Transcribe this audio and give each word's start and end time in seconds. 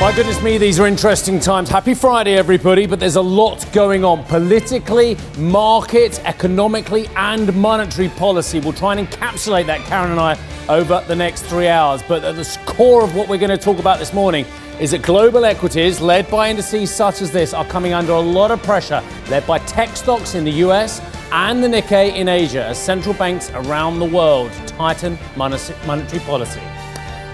My 0.00 0.16
goodness 0.16 0.42
me, 0.42 0.56
these 0.56 0.80
are 0.80 0.86
interesting 0.86 1.38
times. 1.38 1.68
Happy 1.68 1.92
Friday, 1.92 2.38
everybody. 2.38 2.86
But 2.86 3.00
there's 3.00 3.16
a 3.16 3.20
lot 3.20 3.70
going 3.70 4.02
on 4.02 4.24
politically, 4.24 5.18
market, 5.36 6.18
economically, 6.24 7.06
and 7.16 7.54
monetary 7.54 8.08
policy. 8.08 8.60
We'll 8.60 8.72
try 8.72 8.94
and 8.96 9.06
encapsulate 9.06 9.66
that, 9.66 9.80
Karen 9.80 10.10
and 10.10 10.18
I, 10.18 10.38
over 10.70 11.04
the 11.06 11.14
next 11.14 11.42
three 11.42 11.68
hours. 11.68 12.02
But 12.08 12.24
at 12.24 12.34
the 12.34 12.58
core 12.64 13.04
of 13.04 13.14
what 13.14 13.28
we're 13.28 13.36
going 13.36 13.50
to 13.50 13.58
talk 13.58 13.78
about 13.78 13.98
this 13.98 14.14
morning 14.14 14.46
is 14.80 14.92
that 14.92 15.02
global 15.02 15.44
equities, 15.44 16.00
led 16.00 16.30
by 16.30 16.48
indices 16.48 16.90
such 16.90 17.20
as 17.20 17.30
this, 17.30 17.52
are 17.52 17.66
coming 17.66 17.92
under 17.92 18.12
a 18.12 18.20
lot 18.20 18.50
of 18.50 18.62
pressure, 18.62 19.02
led 19.28 19.46
by 19.46 19.58
tech 19.58 19.94
stocks 19.94 20.34
in 20.34 20.44
the 20.44 20.52
US 20.64 21.02
and 21.30 21.62
the 21.62 21.68
Nikkei 21.68 22.14
in 22.14 22.26
Asia, 22.26 22.64
as 22.64 22.82
central 22.82 23.14
banks 23.16 23.50
around 23.50 23.98
the 23.98 24.06
world 24.06 24.50
tighten 24.66 25.18
monetary 25.36 26.20
policy. 26.20 26.62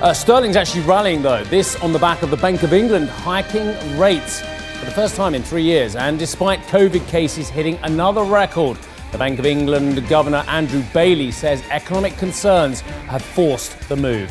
Uh, 0.03 0.13
sterling's 0.13 0.57
actually 0.57 0.83
rallying, 0.83 1.23
though. 1.23 1.43
This 1.45 1.75
on 1.77 1.91
the 1.91 1.99
back 1.99 2.21
of 2.21 2.29
the 2.29 2.37
Bank 2.37 2.63
of 2.63 2.75
England 2.75 3.09
hiking 3.09 3.75
rates 3.99 4.43
for 4.79 4.85
the 4.85 4.91
first 4.91 5.17
time 5.17 5.35
in 5.35 5.43
three 5.43 5.63
years. 5.63 5.97
And 5.97 6.19
despite 6.19 6.61
COVID 6.65 7.09
cases 7.09 7.49
hitting 7.49 7.79
another 7.83 8.23
record, 8.23 8.77
the 9.11 9.17
Bank 9.17 9.39
of 9.39 9.47
England 9.47 10.07
Governor 10.07 10.45
Andrew 10.49 10.85
Bailey 10.93 11.31
says 11.31 11.63
economic 11.71 12.15
concerns 12.19 12.81
have 13.09 13.23
forced 13.23 13.89
the 13.89 13.97
move. 13.97 14.31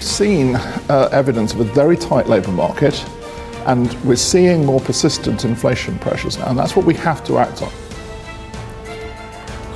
Seen 0.00 0.56
uh, 0.56 1.08
evidence 1.12 1.54
of 1.54 1.60
a 1.60 1.64
very 1.64 1.96
tight 1.96 2.26
labour 2.26 2.50
market, 2.50 3.00
and 3.66 3.92
we're 4.02 4.16
seeing 4.16 4.66
more 4.66 4.80
persistent 4.80 5.44
inflation 5.44 5.96
pressures 6.00 6.38
now, 6.38 6.48
and 6.48 6.58
that's 6.58 6.74
what 6.74 6.84
we 6.84 6.94
have 6.94 7.22
to 7.26 7.38
act 7.38 7.62
on. 7.62 7.70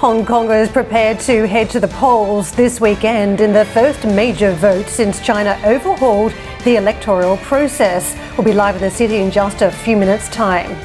Hong 0.02 0.26
Kong 0.26 0.50
is 0.50 0.68
prepared 0.68 1.20
to 1.20 1.46
head 1.46 1.70
to 1.70 1.78
the 1.78 1.86
polls 1.86 2.50
this 2.50 2.80
weekend 2.80 3.40
in 3.40 3.52
the 3.52 3.64
first 3.66 4.04
major 4.04 4.52
vote 4.52 4.88
since 4.88 5.20
China 5.20 5.56
overhauled 5.64 6.34
the 6.64 6.74
electoral 6.74 7.36
process. 7.36 8.18
We'll 8.36 8.44
be 8.44 8.52
live 8.52 8.74
in 8.74 8.80
the 8.80 8.90
city 8.90 9.18
in 9.18 9.30
just 9.30 9.62
a 9.62 9.70
few 9.70 9.96
minutes' 9.96 10.28
time. 10.28 10.76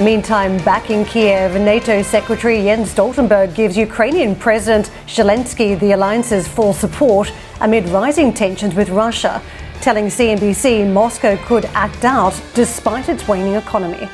Meantime, 0.00 0.56
back 0.58 0.88
in 0.88 1.04
Kiev, 1.04 1.60
NATO 1.60 2.00
Secretary 2.00 2.62
Jens 2.62 2.94
Stoltenberg 2.94 3.56
gives 3.56 3.76
Ukrainian 3.76 4.36
President 4.36 4.92
Zelensky 5.08 5.76
the 5.76 5.90
alliance's 5.90 6.46
full 6.46 6.72
support 6.72 7.32
amid 7.60 7.88
rising 7.88 8.32
tensions 8.32 8.72
with 8.72 8.88
Russia, 8.90 9.42
telling 9.80 10.04
CNBC 10.04 10.88
Moscow 10.92 11.36
could 11.38 11.64
act 11.74 12.04
out 12.04 12.40
despite 12.54 13.08
its 13.08 13.26
waning 13.26 13.54
economy. 13.54 14.08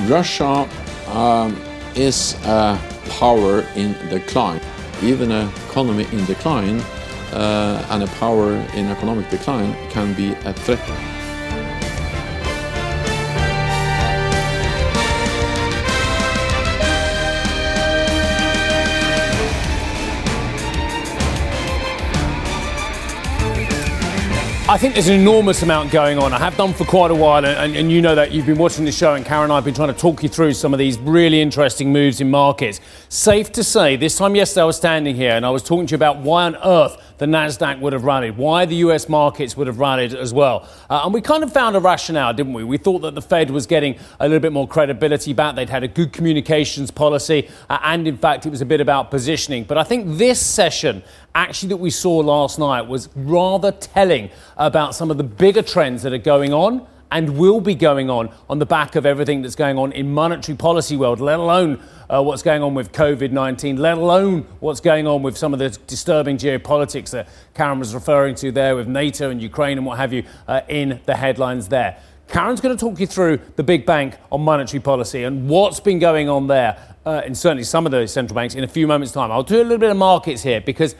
Russia 0.00 0.68
um, 1.08 1.58
is 1.94 2.34
a 2.44 2.95
power 3.08 3.60
in 3.74 3.92
decline. 4.08 4.60
Even 5.02 5.30
an 5.32 5.48
economy 5.68 6.06
in 6.12 6.24
decline 6.24 6.80
uh, 7.32 7.86
and 7.90 8.02
a 8.02 8.06
power 8.18 8.52
in 8.74 8.86
economic 8.86 9.28
decline 9.30 9.74
can 9.90 10.14
be 10.14 10.32
a 10.44 10.52
threat. 10.52 11.15
I 24.68 24.76
think 24.76 24.94
there's 24.94 25.06
an 25.06 25.14
enormous 25.14 25.62
amount 25.62 25.92
going 25.92 26.18
on. 26.18 26.32
I 26.32 26.38
have 26.38 26.56
done 26.56 26.74
for 26.74 26.84
quite 26.84 27.12
a 27.12 27.14
while, 27.14 27.46
and, 27.46 27.76
and, 27.76 27.92
you 27.92 28.02
know 28.02 28.16
that 28.16 28.32
you've 28.32 28.46
been 28.46 28.58
watching 28.58 28.84
the 28.84 28.90
show, 28.90 29.14
and 29.14 29.24
Karen 29.24 29.44
and 29.44 29.52
I 29.52 29.54
have 29.54 29.64
been 29.64 29.74
trying 29.74 29.94
to 29.94 29.98
talk 29.98 30.24
you 30.24 30.28
through 30.28 30.54
some 30.54 30.74
of 30.74 30.80
these 30.80 30.98
really 30.98 31.40
interesting 31.40 31.92
moves 31.92 32.20
in 32.20 32.32
markets. 32.32 32.80
Safe 33.08 33.52
to 33.52 33.62
say, 33.62 33.94
this 33.94 34.18
time 34.18 34.34
yesterday 34.34 34.62
I 34.62 34.64
was 34.64 34.76
standing 34.76 35.14
here 35.14 35.30
and 35.30 35.46
I 35.46 35.50
was 35.50 35.62
talking 35.62 35.86
to 35.86 35.92
you 35.92 35.94
about 35.94 36.16
why 36.16 36.46
on 36.46 36.56
earth 36.56 37.00
the 37.18 37.26
Nasdaq 37.26 37.78
would 37.78 37.92
have 37.92 38.02
rallied, 38.02 38.36
why 38.36 38.66
the 38.66 38.74
U.S. 38.76 39.08
markets 39.08 39.56
would 39.56 39.68
have 39.68 39.78
rallied 39.78 40.12
as 40.12 40.34
well, 40.34 40.68
uh, 40.90 41.02
and 41.04 41.14
we 41.14 41.20
kind 41.20 41.44
of 41.44 41.52
found 41.52 41.76
a 41.76 41.80
rationale, 41.80 42.34
didn't 42.34 42.52
we? 42.52 42.64
We 42.64 42.76
thought 42.76 43.02
that 43.02 43.14
the 43.14 43.22
Fed 43.22 43.50
was 43.50 43.66
getting 43.66 43.96
a 44.18 44.26
little 44.26 44.40
bit 44.40 44.52
more 44.52 44.66
credibility 44.66 45.32
back. 45.32 45.54
They'd 45.54 45.70
had 45.70 45.84
a 45.84 45.88
good 45.88 46.12
communications 46.12 46.90
policy, 46.90 47.48
uh, 47.70 47.78
and 47.84 48.08
in 48.08 48.16
fact, 48.16 48.46
it 48.46 48.50
was 48.50 48.62
a 48.62 48.66
bit 48.66 48.80
about 48.80 49.12
positioning. 49.12 49.62
But 49.62 49.78
I 49.78 49.84
think 49.84 50.18
this 50.18 50.44
session 50.44 51.04
actually 51.36 51.68
that 51.68 51.76
we 51.76 51.90
saw 51.90 52.16
last 52.16 52.58
night 52.58 52.82
was 52.82 53.10
rather 53.14 53.70
telling 53.70 54.30
about 54.56 54.94
some 54.94 55.10
of 55.10 55.18
the 55.18 55.24
bigger 55.24 55.62
trends 55.62 56.02
that 56.02 56.12
are 56.12 56.18
going 56.18 56.54
on 56.54 56.86
and 57.10 57.36
will 57.36 57.60
be 57.60 57.74
going 57.74 58.10
on 58.10 58.30
on 58.48 58.58
the 58.58 58.66
back 58.66 58.96
of 58.96 59.06
everything 59.06 59.42
that's 59.42 59.54
going 59.54 59.78
on 59.78 59.92
in 59.92 60.12
monetary 60.12 60.56
policy 60.56 60.96
world, 60.96 61.20
let 61.20 61.38
alone 61.38 61.80
uh, 62.08 62.22
what's 62.22 62.42
going 62.42 62.62
on 62.62 62.74
with 62.74 62.90
COVID-19, 62.92 63.78
let 63.78 63.98
alone 63.98 64.46
what's 64.60 64.80
going 64.80 65.06
on 65.06 65.22
with 65.22 65.36
some 65.36 65.52
of 65.52 65.58
the 65.58 65.70
disturbing 65.86 66.38
geopolitics 66.38 67.10
that 67.10 67.28
Karen 67.54 67.78
was 67.78 67.94
referring 67.94 68.34
to 68.36 68.50
there 68.50 68.74
with 68.74 68.88
NATO 68.88 69.30
and 69.30 69.40
Ukraine 69.40 69.76
and 69.76 69.86
what 69.86 69.98
have 69.98 70.12
you 70.12 70.24
uh, 70.48 70.62
in 70.68 71.00
the 71.04 71.14
headlines 71.14 71.68
there. 71.68 71.98
Karen's 72.28 72.60
going 72.60 72.76
to 72.76 72.80
talk 72.80 72.98
you 72.98 73.06
through 73.06 73.38
the 73.54 73.62
big 73.62 73.86
bank 73.86 74.16
on 74.32 74.40
monetary 74.40 74.80
policy 74.80 75.22
and 75.22 75.48
what's 75.48 75.78
been 75.78 76.00
going 76.00 76.28
on 76.28 76.48
there, 76.48 76.76
uh, 77.04 77.22
and 77.24 77.38
certainly 77.38 77.62
some 77.62 77.86
of 77.86 77.92
the 77.92 78.08
central 78.08 78.34
banks 78.34 78.56
in 78.56 78.64
a 78.64 78.68
few 78.68 78.86
moments' 78.88 79.12
time. 79.12 79.30
I'll 79.30 79.44
do 79.44 79.60
a 79.60 79.62
little 79.62 79.78
bit 79.78 79.90
of 79.90 79.96
markets 79.96 80.42
here 80.42 80.60
because 80.60 80.96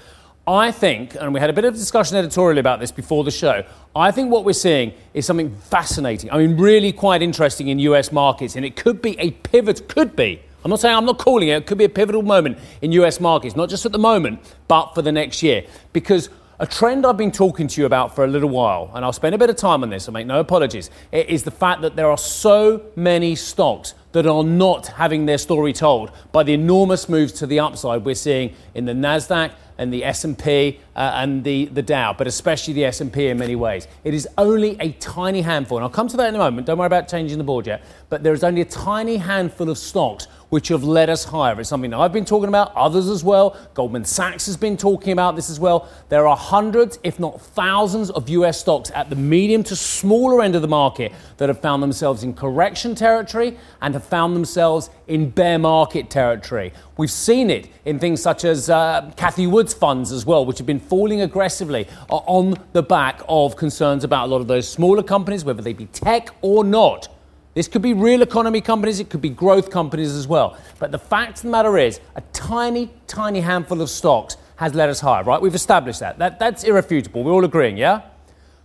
I 0.48 0.70
think, 0.70 1.16
and 1.16 1.34
we 1.34 1.40
had 1.40 1.50
a 1.50 1.52
bit 1.52 1.64
of 1.64 1.74
discussion 1.74 2.16
editorially 2.16 2.60
about 2.60 2.78
this 2.78 2.92
before 2.92 3.24
the 3.24 3.32
show, 3.32 3.64
I 3.96 4.12
think 4.12 4.30
what 4.30 4.44
we're 4.44 4.52
seeing 4.52 4.92
is 5.12 5.26
something 5.26 5.52
fascinating. 5.56 6.30
I 6.30 6.38
mean, 6.38 6.56
really 6.56 6.92
quite 6.92 7.20
interesting 7.20 7.66
in 7.66 7.80
US 7.80 8.12
markets, 8.12 8.54
and 8.54 8.64
it 8.64 8.76
could 8.76 9.02
be 9.02 9.18
a 9.18 9.32
pivot, 9.32 9.88
could 9.88 10.14
be. 10.14 10.40
I'm 10.64 10.70
not 10.70 10.78
saying 10.78 10.94
I'm 10.94 11.04
not 11.04 11.18
calling 11.18 11.48
it, 11.48 11.56
it 11.56 11.66
could 11.66 11.78
be 11.78 11.84
a 11.84 11.88
pivotal 11.88 12.22
moment 12.22 12.58
in 12.80 12.92
US 12.92 13.18
markets, 13.18 13.56
not 13.56 13.68
just 13.68 13.86
at 13.86 13.92
the 13.92 13.98
moment, 13.98 14.38
but 14.68 14.94
for 14.94 15.02
the 15.02 15.10
next 15.10 15.42
year. 15.42 15.64
Because 15.92 16.28
a 16.60 16.66
trend 16.66 17.04
I've 17.04 17.16
been 17.16 17.32
talking 17.32 17.66
to 17.66 17.80
you 17.80 17.86
about 17.86 18.14
for 18.14 18.24
a 18.24 18.28
little 18.28 18.48
while, 18.48 18.92
and 18.94 19.04
I'll 19.04 19.12
spend 19.12 19.34
a 19.34 19.38
bit 19.38 19.50
of 19.50 19.56
time 19.56 19.82
on 19.82 19.90
this, 19.90 20.08
I 20.08 20.12
make 20.12 20.28
no 20.28 20.38
apologies, 20.38 20.90
is 21.10 21.42
the 21.42 21.50
fact 21.50 21.82
that 21.82 21.96
there 21.96 22.08
are 22.08 22.16
so 22.16 22.82
many 22.94 23.34
stocks 23.34 23.94
that 24.12 24.26
are 24.26 24.44
not 24.44 24.86
having 24.86 25.26
their 25.26 25.38
story 25.38 25.72
told 25.72 26.12
by 26.32 26.44
the 26.44 26.54
enormous 26.54 27.08
moves 27.08 27.32
to 27.32 27.46
the 27.46 27.60
upside 27.60 28.04
we're 28.04 28.14
seeing 28.14 28.54
in 28.74 28.86
the 28.86 28.92
Nasdaq 28.92 29.50
and 29.78 29.92
the 29.92 30.04
S&P 30.04 30.80
uh, 30.94 31.12
and 31.14 31.44
the, 31.44 31.66
the 31.66 31.82
Dow, 31.82 32.14
but 32.16 32.26
especially 32.26 32.74
the 32.74 32.84
S&P 32.84 33.28
in 33.28 33.38
many 33.38 33.56
ways. 33.56 33.88
It 34.04 34.14
is 34.14 34.28
only 34.38 34.76
a 34.80 34.92
tiny 34.92 35.42
handful, 35.42 35.78
and 35.78 35.84
I'll 35.84 35.90
come 35.90 36.08
to 36.08 36.16
that 36.16 36.28
in 36.28 36.34
a 36.34 36.38
moment. 36.38 36.66
Don't 36.66 36.78
worry 36.78 36.86
about 36.86 37.08
changing 37.08 37.38
the 37.38 37.44
board 37.44 37.66
yet. 37.66 37.82
But 38.08 38.22
there 38.22 38.32
is 38.32 38.44
only 38.44 38.60
a 38.60 38.66
tiny 38.66 39.16
handful 39.16 39.68
of 39.68 39.78
stocks 39.78 40.28
which 40.50 40.68
have 40.68 40.84
led 40.84 41.10
us 41.10 41.24
higher. 41.24 41.58
It's 41.60 41.68
something 41.68 41.92
I've 41.92 42.12
been 42.12 42.24
talking 42.24 42.48
about, 42.48 42.74
others 42.76 43.08
as 43.08 43.24
well. 43.24 43.56
Goldman 43.74 44.04
Sachs 44.04 44.46
has 44.46 44.56
been 44.56 44.76
talking 44.76 45.12
about 45.12 45.36
this 45.36 45.50
as 45.50 45.58
well. 45.58 45.88
There 46.08 46.26
are 46.26 46.36
hundreds, 46.36 46.98
if 47.02 47.18
not 47.18 47.40
thousands, 47.40 48.10
of 48.10 48.28
US 48.28 48.60
stocks 48.60 48.90
at 48.94 49.10
the 49.10 49.16
medium 49.16 49.62
to 49.64 49.76
smaller 49.76 50.42
end 50.42 50.54
of 50.54 50.62
the 50.62 50.68
market 50.68 51.12
that 51.38 51.48
have 51.48 51.60
found 51.60 51.82
themselves 51.82 52.22
in 52.22 52.34
correction 52.34 52.94
territory 52.94 53.56
and 53.82 53.94
have 53.94 54.04
found 54.04 54.36
themselves 54.36 54.90
in 55.08 55.30
bear 55.30 55.58
market 55.58 56.10
territory. 56.10 56.72
We've 56.96 57.10
seen 57.10 57.50
it 57.50 57.68
in 57.84 57.98
things 57.98 58.22
such 58.22 58.44
as 58.44 58.70
uh, 58.70 59.12
Cathie 59.16 59.46
Wood's 59.46 59.74
funds 59.74 60.12
as 60.12 60.24
well, 60.24 60.46
which 60.46 60.58
have 60.58 60.66
been 60.66 60.80
falling 60.80 61.20
aggressively 61.20 61.86
on 62.08 62.54
the 62.72 62.82
back 62.82 63.20
of 63.28 63.56
concerns 63.56 64.04
about 64.04 64.26
a 64.26 64.30
lot 64.30 64.40
of 64.40 64.46
those 64.46 64.68
smaller 64.68 65.02
companies, 65.02 65.44
whether 65.44 65.62
they 65.62 65.72
be 65.72 65.86
tech 65.86 66.30
or 66.40 66.64
not 66.64 67.08
this 67.56 67.68
could 67.68 67.80
be 67.80 67.94
real 67.94 68.20
economy 68.20 68.60
companies, 68.60 69.00
it 69.00 69.08
could 69.08 69.22
be 69.22 69.30
growth 69.30 69.70
companies 69.70 70.12
as 70.12 70.28
well. 70.28 70.58
But 70.78 70.92
the 70.92 70.98
fact 70.98 71.38
of 71.38 71.44
the 71.44 71.48
matter 71.48 71.78
is, 71.78 72.00
a 72.14 72.20
tiny, 72.34 72.90
tiny 73.06 73.40
handful 73.40 73.80
of 73.80 73.88
stocks 73.88 74.36
has 74.56 74.74
led 74.74 74.90
us 74.90 75.00
higher, 75.00 75.24
right? 75.24 75.40
We've 75.40 75.54
established 75.54 76.00
that. 76.00 76.18
that 76.18 76.38
that's 76.38 76.64
irrefutable. 76.64 77.24
We're 77.24 77.32
all 77.32 77.46
agreeing, 77.46 77.78
yeah? 77.78 78.02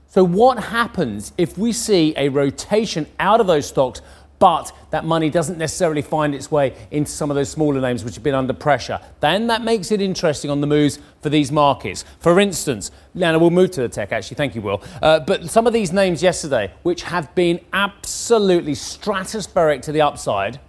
So, 0.07 0.25
what 0.25 0.61
happens 0.61 1.31
if 1.37 1.57
we 1.57 1.71
see 1.71 2.13
a 2.17 2.27
rotation 2.27 3.07
out 3.17 3.39
of 3.39 3.47
those 3.47 3.65
stocks 3.65 4.01
but 4.41 4.71
that 4.89 5.05
money 5.05 5.29
doesn't 5.29 5.59
necessarily 5.59 6.01
find 6.01 6.33
its 6.33 6.49
way 6.49 6.75
into 6.89 7.11
some 7.11 7.29
of 7.29 7.35
those 7.35 7.47
smaller 7.47 7.79
names 7.79 8.03
which 8.03 8.15
have 8.15 8.23
been 8.23 8.33
under 8.33 8.53
pressure. 8.53 8.99
Then 9.19 9.45
that 9.47 9.63
makes 9.63 9.91
it 9.91 10.01
interesting 10.01 10.49
on 10.49 10.61
the 10.61 10.67
moves 10.67 10.97
for 11.21 11.29
these 11.29 11.51
markets. 11.51 12.03
For 12.19 12.39
instance, 12.39 12.89
now 13.13 13.37
we'll 13.37 13.51
move 13.51 13.69
to 13.71 13.81
the 13.81 13.87
tech 13.87 14.11
actually, 14.11 14.37
thank 14.37 14.55
you, 14.55 14.61
Will. 14.63 14.81
Uh, 14.99 15.19
but 15.19 15.47
some 15.47 15.67
of 15.67 15.73
these 15.73 15.93
names 15.93 16.23
yesterday, 16.23 16.73
which 16.81 17.03
have 17.03 17.33
been 17.35 17.59
absolutely 17.71 18.73
stratospheric 18.73 19.83
to 19.83 19.91
the 19.91 20.01
upside, 20.01 20.59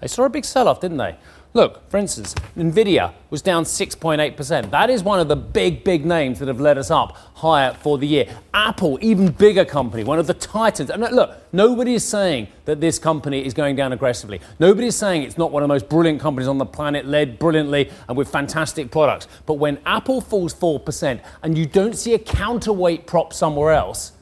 they 0.00 0.08
saw 0.08 0.24
a 0.24 0.28
big 0.28 0.44
sell 0.44 0.66
off, 0.66 0.80
didn't 0.80 0.96
they? 0.96 1.16
Look, 1.52 1.90
for 1.90 1.98
instance, 1.98 2.36
Nvidia 2.56 3.12
was 3.28 3.42
down 3.42 3.64
6.8%. 3.64 4.70
That 4.70 4.88
is 4.88 5.02
one 5.02 5.18
of 5.18 5.26
the 5.26 5.34
big, 5.34 5.82
big 5.82 6.06
names 6.06 6.38
that 6.38 6.46
have 6.46 6.60
led 6.60 6.78
us 6.78 6.92
up 6.92 7.16
higher 7.34 7.74
for 7.74 7.98
the 7.98 8.06
year. 8.06 8.28
Apple, 8.54 9.00
even 9.02 9.32
bigger 9.32 9.64
company, 9.64 10.04
one 10.04 10.20
of 10.20 10.28
the 10.28 10.34
titans. 10.34 10.90
And 10.90 11.02
look, 11.02 11.36
nobody 11.52 11.94
is 11.94 12.06
saying 12.06 12.46
that 12.66 12.80
this 12.80 13.00
company 13.00 13.44
is 13.44 13.52
going 13.52 13.74
down 13.74 13.92
aggressively. 13.92 14.40
Nobody 14.60 14.86
is 14.86 14.96
saying 14.96 15.24
it's 15.24 15.38
not 15.38 15.50
one 15.50 15.64
of 15.64 15.68
the 15.68 15.74
most 15.74 15.88
brilliant 15.88 16.20
companies 16.20 16.46
on 16.46 16.58
the 16.58 16.66
planet, 16.66 17.06
led 17.06 17.40
brilliantly 17.40 17.90
and 18.06 18.16
with 18.16 18.28
fantastic 18.28 18.92
products. 18.92 19.26
But 19.46 19.54
when 19.54 19.78
Apple 19.84 20.20
falls 20.20 20.54
4% 20.54 21.20
and 21.42 21.58
you 21.58 21.66
don't 21.66 21.96
see 21.96 22.14
a 22.14 22.18
counterweight 22.20 23.08
prop 23.08 23.32
somewhere 23.32 23.72
else, 23.72 24.12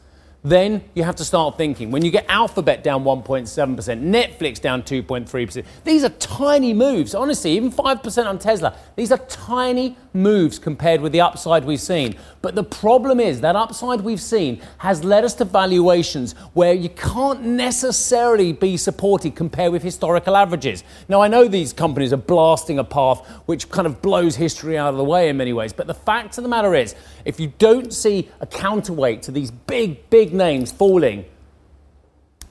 then 0.51 0.85
you 0.95 1.03
have 1.03 1.17
to 1.17 1.25
start 1.25 1.57
thinking. 1.57 1.91
When 1.91 2.05
you 2.05 2.11
get 2.11 2.27
Alphabet 2.29 2.83
down 2.83 3.05
1.7%, 3.05 3.77
Netflix 3.77 4.61
down 4.61 4.83
2.3%, 4.83 5.65
these 5.85 6.05
are 6.05 6.11
tiny 6.11 6.73
moves. 6.73 7.15
Honestly, 7.15 7.53
even 7.53 7.73
5% 7.73 8.27
on 8.27 8.39
Tesla, 8.39 8.77
these 8.97 9.13
are 9.13 9.19
tiny 9.19 9.97
moves 10.13 10.59
compared 10.59 11.01
with 11.01 11.13
the 11.13 11.21
upside 11.21 11.65
we've 11.65 11.81
seen. 11.81 12.17
But 12.49 12.55
the 12.55 12.65
problem 12.65 13.21
is 13.21 13.43
that 13.43 13.57
upside 13.57 14.01
we've 14.01 14.23
seen 14.23 14.63
has 14.79 15.05
led 15.05 15.23
us 15.23 15.35
to 15.35 15.45
valuations 15.45 16.33
where 16.55 16.73
you 16.73 16.89
can't 16.89 17.43
necessarily 17.43 18.55
be 18.55 18.79
supported 18.79 19.37
compared 19.37 19.71
with 19.71 19.83
historical 19.83 20.35
averages. 20.35 20.83
Now, 21.11 21.21
I 21.21 21.29
know 21.29 21.47
these 21.47 21.75
companies 21.75 22.11
are 22.11 22.17
blasting 22.17 22.79
a 22.79 22.85
path 22.85 23.19
which 23.45 23.69
kind 23.69 23.87
of 23.87 24.01
blows 24.01 24.37
history 24.37 24.79
out 24.79 24.89
of 24.89 24.97
the 24.97 25.05
way 25.05 25.29
in 25.29 25.37
many 25.37 25.53
ways, 25.53 25.75
but 25.75 25.89
the 25.89 25.93
fact 25.93 26.39
of 26.39 26.43
the 26.43 26.49
matter 26.49 26.75
is, 26.75 26.95
if 27.27 27.39
you 27.39 27.53
don't 27.59 27.93
see 27.93 28.31
a 28.41 28.47
counterweight 28.47 29.21
to 29.25 29.31
these 29.31 29.51
big, 29.51 30.09
big 30.09 30.33
names 30.33 30.73
falling, 30.73 31.27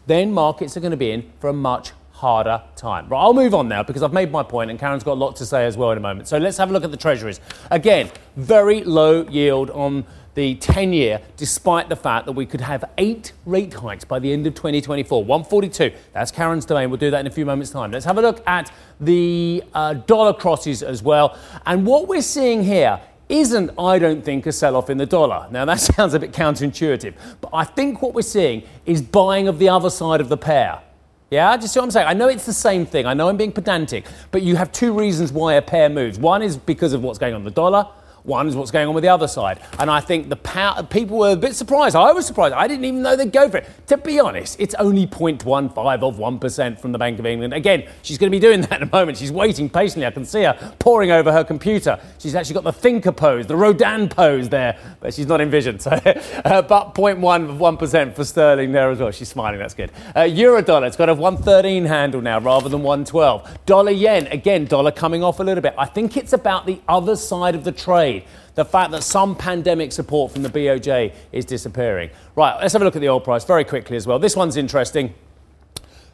then 0.05 0.31
markets 0.31 0.77
are 0.77 0.79
going 0.79 0.91
to 0.91 0.97
be 0.97 1.09
in 1.09 1.27
for 1.39 1.49
a 1.49 1.53
much 1.53 1.93
harder 2.17 2.63
time. 2.75 3.07
Right, 3.07 3.21
I'll 3.21 3.33
move 3.33 3.53
on 3.53 3.67
now 3.67 3.83
because 3.83 4.01
I've 4.01 4.11
made 4.11 4.31
my 4.31 4.41
point 4.41 4.71
and 4.71 4.79
Karen's 4.79 5.03
got 5.03 5.13
a 5.13 5.21
lot 5.21 5.35
to 5.35 5.45
say 5.45 5.67
as 5.67 5.77
well 5.77 5.91
in 5.91 5.99
a 5.99 6.01
moment. 6.01 6.27
So 6.27 6.39
let's 6.39 6.57
have 6.57 6.71
a 6.71 6.73
look 6.73 6.83
at 6.83 6.89
the 6.89 6.97
treasuries. 6.97 7.39
Again, 7.69 8.09
very 8.35 8.83
low 8.83 9.27
yield 9.27 9.69
on 9.69 10.03
the 10.33 10.55
10 10.55 10.93
year, 10.93 11.21
despite 11.35 11.89
the 11.89 11.95
fact 11.95 12.25
that 12.25 12.31
we 12.31 12.45
could 12.45 12.61
have 12.61 12.85
eight 12.97 13.33
rate 13.45 13.73
hikes 13.73 14.03
by 14.03 14.17
the 14.17 14.33
end 14.33 14.47
of 14.47 14.55
2024. 14.55 15.23
142. 15.23 15.91
That's 16.13 16.31
Karen's 16.31 16.65
domain. 16.65 16.89
We'll 16.89 16.97
do 16.97 17.11
that 17.11 17.19
in 17.19 17.27
a 17.27 17.31
few 17.31 17.45
moments' 17.45 17.71
time. 17.71 17.91
Let's 17.91 18.05
have 18.05 18.17
a 18.17 18.21
look 18.21 18.47
at 18.47 18.71
the 18.99 19.63
uh, 19.75 19.93
dollar 19.93 20.33
crosses 20.33 20.81
as 20.81 21.03
well. 21.03 21.37
And 21.67 21.85
what 21.85 22.07
we're 22.07 22.21
seeing 22.23 22.63
here 22.63 22.99
isn't, 23.29 23.71
I 23.77 23.99
don't 23.99 24.23
think, 24.23 24.47
a 24.47 24.51
sell 24.51 24.75
off 24.75 24.89
in 24.89 24.97
the 24.97 25.05
dollar. 25.05 25.47
Now, 25.51 25.65
that 25.65 25.79
sounds 25.95 26.15
a 26.15 26.19
bit 26.19 26.31
counterintuitive, 26.31 27.13
but 27.41 27.51
I 27.53 27.63
think 27.63 28.01
what 28.01 28.15
we're 28.15 28.21
seeing 28.23 28.63
is 28.87 29.03
buying 29.03 29.47
of 29.47 29.59
the 29.59 29.69
other 29.69 29.91
side 29.91 30.19
of 30.19 30.29
the 30.29 30.37
pair. 30.37 30.81
Yeah, 31.29 31.59
you 31.59 31.67
see 31.67 31.79
what 31.79 31.85
I'm 31.85 31.91
saying? 31.91 32.07
I 32.07 32.13
know 32.13 32.29
it's 32.29 32.45
the 32.45 32.53
same 32.53 32.85
thing. 32.85 33.05
I 33.05 33.13
know 33.13 33.27
I'm 33.27 33.35
being 33.35 33.51
pedantic, 33.51 34.05
but 34.31 34.43
you 34.43 34.55
have 34.55 34.71
two 34.71 34.97
reasons 34.97 35.33
why 35.33 35.55
a 35.55 35.61
pair 35.61 35.89
moves. 35.89 36.17
One 36.17 36.41
is 36.41 36.55
because 36.55 36.93
of 36.93 37.03
what's 37.03 37.19
going 37.19 37.33
on 37.33 37.43
the 37.43 37.51
dollar, 37.51 37.85
one 38.27 38.47
is 38.47 38.55
what's 38.55 38.71
going 38.71 38.87
on 38.87 38.93
with 38.93 39.03
the 39.03 39.09
other 39.09 39.27
side. 39.27 39.59
And 39.79 39.89
I 39.89 40.01
think 40.01 40.27
the 40.27 40.35
power, 40.35 40.83
people 40.83 41.17
were 41.17 41.31
a 41.31 41.35
bit 41.35 41.55
surprised. 41.55 41.95
I 41.95 42.11
was 42.11 42.27
surprised. 42.27 42.53
I 42.53 42.67
didn't 42.67 42.83
even 42.83 43.01
know 43.01 43.15
they'd 43.15 43.31
go 43.31 43.49
for 43.49 43.57
it. 43.57 43.69
To 43.87 43.97
be 43.97 44.19
honest, 44.19 44.59
it's 44.59 44.75
only 44.75 45.07
0.15 45.07 46.03
of 46.03 46.17
1% 46.17 46.79
from 46.79 46.91
the 46.91 46.97
Bank 46.97 47.19
of 47.19 47.25
England. 47.25 47.53
Again, 47.53 47.87
she's 48.01 48.17
going 48.17 48.29
to 48.29 48.35
be 48.35 48.41
doing 48.41 48.61
that 48.67 48.81
in 48.81 48.87
a 48.87 48.91
moment. 48.91 49.17
She's 49.17 49.31
waiting 49.31 49.69
patiently. 49.69 50.05
I 50.05 50.11
can 50.11 50.25
see 50.25 50.43
her 50.43 50.75
poring 50.77 51.09
over 51.09 51.31
her 51.31 51.45
computer. 51.45 51.99
She's 52.19 52.35
actually 52.35 52.55
got 52.55 52.65
the 52.65 52.73
thinker 52.73 53.13
pose, 53.13 53.47
the 53.47 53.55
Rodin 53.55 54.09
pose 54.09 54.49
there, 54.49 54.77
but 54.99 55.13
she's 55.13 55.27
not 55.27 55.41
envisioned. 55.41 55.77
So, 55.87 55.91
uh, 55.91 56.61
but 56.63 56.95
0.1 56.95 57.49
of 57.49 57.57
1% 57.57 58.13
for 58.13 58.25
sterling 58.25 58.73
there 58.73 58.89
as 58.89 58.99
well. 58.99 59.11
She's 59.11 59.29
smiling. 59.29 59.59
That's 59.59 59.73
good. 59.73 59.89
Uh, 60.13 60.23
Euro 60.23 60.61
dollar, 60.61 60.87
it's 60.87 60.97
got 60.97 61.07
a 61.07 61.13
113 61.13 61.85
handle 61.85 62.19
now 62.19 62.39
rather 62.39 62.67
than 62.67 62.83
112. 62.83 63.65
Dollar 63.65 63.91
yen, 63.91 64.27
again, 64.27 64.65
dollar 64.65 64.91
coming 64.91 65.23
off 65.23 65.39
a 65.39 65.43
little 65.43 65.61
bit. 65.61 65.75
I 65.77 65.85
think 65.85 66.17
it's 66.17 66.33
about 66.33 66.65
the 66.65 66.81
other 66.89 67.15
side 67.15 67.55
of 67.55 67.63
the 67.63 67.71
trade 67.71 68.16
the 68.55 68.65
fact 68.65 68.91
that 68.91 69.03
some 69.03 69.35
pandemic 69.35 69.91
support 69.91 70.31
from 70.31 70.43
the 70.43 70.49
BOJ 70.49 71.13
is 71.31 71.45
disappearing. 71.45 72.09
Right, 72.35 72.59
let's 72.59 72.73
have 72.73 72.81
a 72.81 72.85
look 72.85 72.95
at 72.95 73.01
the 73.01 73.09
oil 73.09 73.19
price 73.19 73.43
very 73.43 73.63
quickly 73.63 73.97
as 73.97 74.07
well. 74.07 74.19
This 74.19 74.35
one's 74.35 74.57
interesting. 74.57 75.13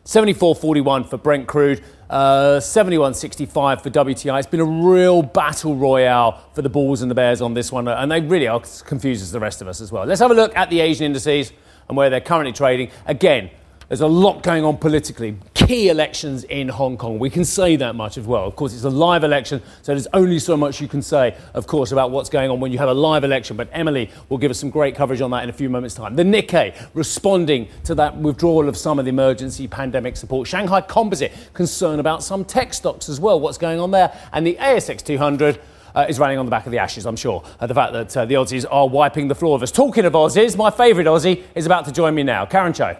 74.41 0.06 1.10
for 1.10 1.18
Brent 1.18 1.48
crude, 1.48 1.82
uh, 2.10 2.60
71.65 2.60 3.82
for 3.82 3.90
WTI. 3.90 4.38
It's 4.38 4.48
been 4.48 4.60
a 4.60 4.66
real 4.66 5.22
battle 5.22 5.78
royale 5.78 6.44
for 6.54 6.62
the 6.62 6.68
bulls 6.68 7.02
and 7.02 7.10
the 7.10 7.16
bears 7.16 7.42
on 7.42 7.54
this 7.54 7.72
one, 7.72 7.88
and 7.88 8.12
they 8.12 8.20
really 8.20 8.48
are 8.48 8.62
confused 8.86 9.22
as 9.22 9.32
the 9.32 9.40
rest 9.40 9.62
of 9.62 9.70
us 9.70 9.80
as 9.80 9.94
well. 9.94 10.06
Let's 10.06 10.20
have 10.20 10.32
a 10.32 10.34
look 10.34 10.54
at 10.58 10.70
the 10.70 10.82
Asian 10.82 11.06
indices 11.06 11.54
and 11.88 11.96
where 11.96 12.10
they're 12.10 12.20
currently 12.20 12.52
trading. 12.52 12.92
Again, 13.06 13.50
there's 13.94 14.02
a 14.02 14.08
lot 14.08 14.42
going 14.42 14.66
on 14.66 14.76
politically. 14.76 15.38
Key 15.54 15.90
elections 15.90 16.46
in 16.46 16.68
Hong 16.68 16.98
Kong. 16.98 17.20
We 17.20 17.30
can 17.30 17.46
say 17.46 17.76
that 17.76 17.94
much 17.94 18.18
as 18.18 18.26
well. 18.26 18.44
Of 18.44 18.56
course, 18.56 18.74
it's 18.74 18.86
a 18.86 18.90
live 18.90 19.24
election, 19.24 19.62
so 19.84 19.92
there's 19.92 20.08
only 20.16 20.40
so 20.40 20.58
much 20.58 20.82
you 20.82 20.88
can 20.88 21.04
say, 21.04 21.38
of 21.54 21.68
course, 21.68 21.92
about 21.92 22.10
what's 22.10 22.28
going 22.28 22.50
on 22.50 22.60
when 22.60 22.72
you 22.72 22.80
have 22.80 22.90
a 22.90 22.94
live 22.94 23.24
election. 23.24 23.56
But 23.56 23.70
Emily 23.72 24.10
will 24.30 24.40
give 24.40 24.50
us 24.50 24.58
some 24.58 24.72
great 24.72 24.96
coverage 24.96 25.22
on 25.22 25.30
that 25.30 25.44
in 25.44 25.50
a 25.52 25.54
few 25.54 25.70
moments' 25.70 25.94
time. 25.94 26.16
The 26.16 26.24
Nikkei 26.24 26.76
responding 26.96 27.68
to 27.84 27.94
that 27.94 28.18
withdrawal 28.18 28.68
of 28.68 28.76
some 28.76 28.98
of 28.98 29.06
the 29.06 29.10
emergency 29.10 29.68
pandemic 29.68 30.18
support. 30.18 30.48
Shanghai 30.48 30.82
Composite 30.82 31.32
concern 31.54 32.00
about 32.00 32.24
some 32.24 32.44
tech 32.44 32.74
stocks 32.74 33.10
as 33.10 33.20
well. 33.20 33.40
What's 33.40 33.60
going 33.60 33.80
on 33.80 33.92
there? 33.92 34.12
And 34.32 34.48
the 34.48 34.56
ASX 34.56 35.04
200. 35.04 35.62
Uh, 35.96 36.08
is 36.10 36.18
running 36.18 36.40
on 36.40 36.46
the 36.46 36.50
back 36.50 36.66
of 36.66 36.72
the 36.72 36.80
ashes, 36.80 37.06
I'm 37.06 37.16
sure. 37.16 37.44
Uh, 37.60 37.68
the 37.68 37.76
fact 37.76 37.94
that 37.94 38.18
uh, 38.18 38.26
the 38.26 38.34
Aussies 38.34 38.66
are 38.72 38.90
wiping 38.90 39.28
the 39.28 39.36
floor 39.36 39.56
of 39.56 39.62
us. 39.62 39.72
Talking 39.72 40.06
of 40.06 40.14
Aussies, 40.14 40.58
my 40.58 40.72
favourite 40.72 41.06
Aussie 41.06 41.44
is 41.54 41.68
about 41.68 41.86
to 41.86 41.92
join 41.92 42.16
me 42.16 42.24
now. 42.24 42.48
Karen 42.48 42.74
Tso. 42.74 42.98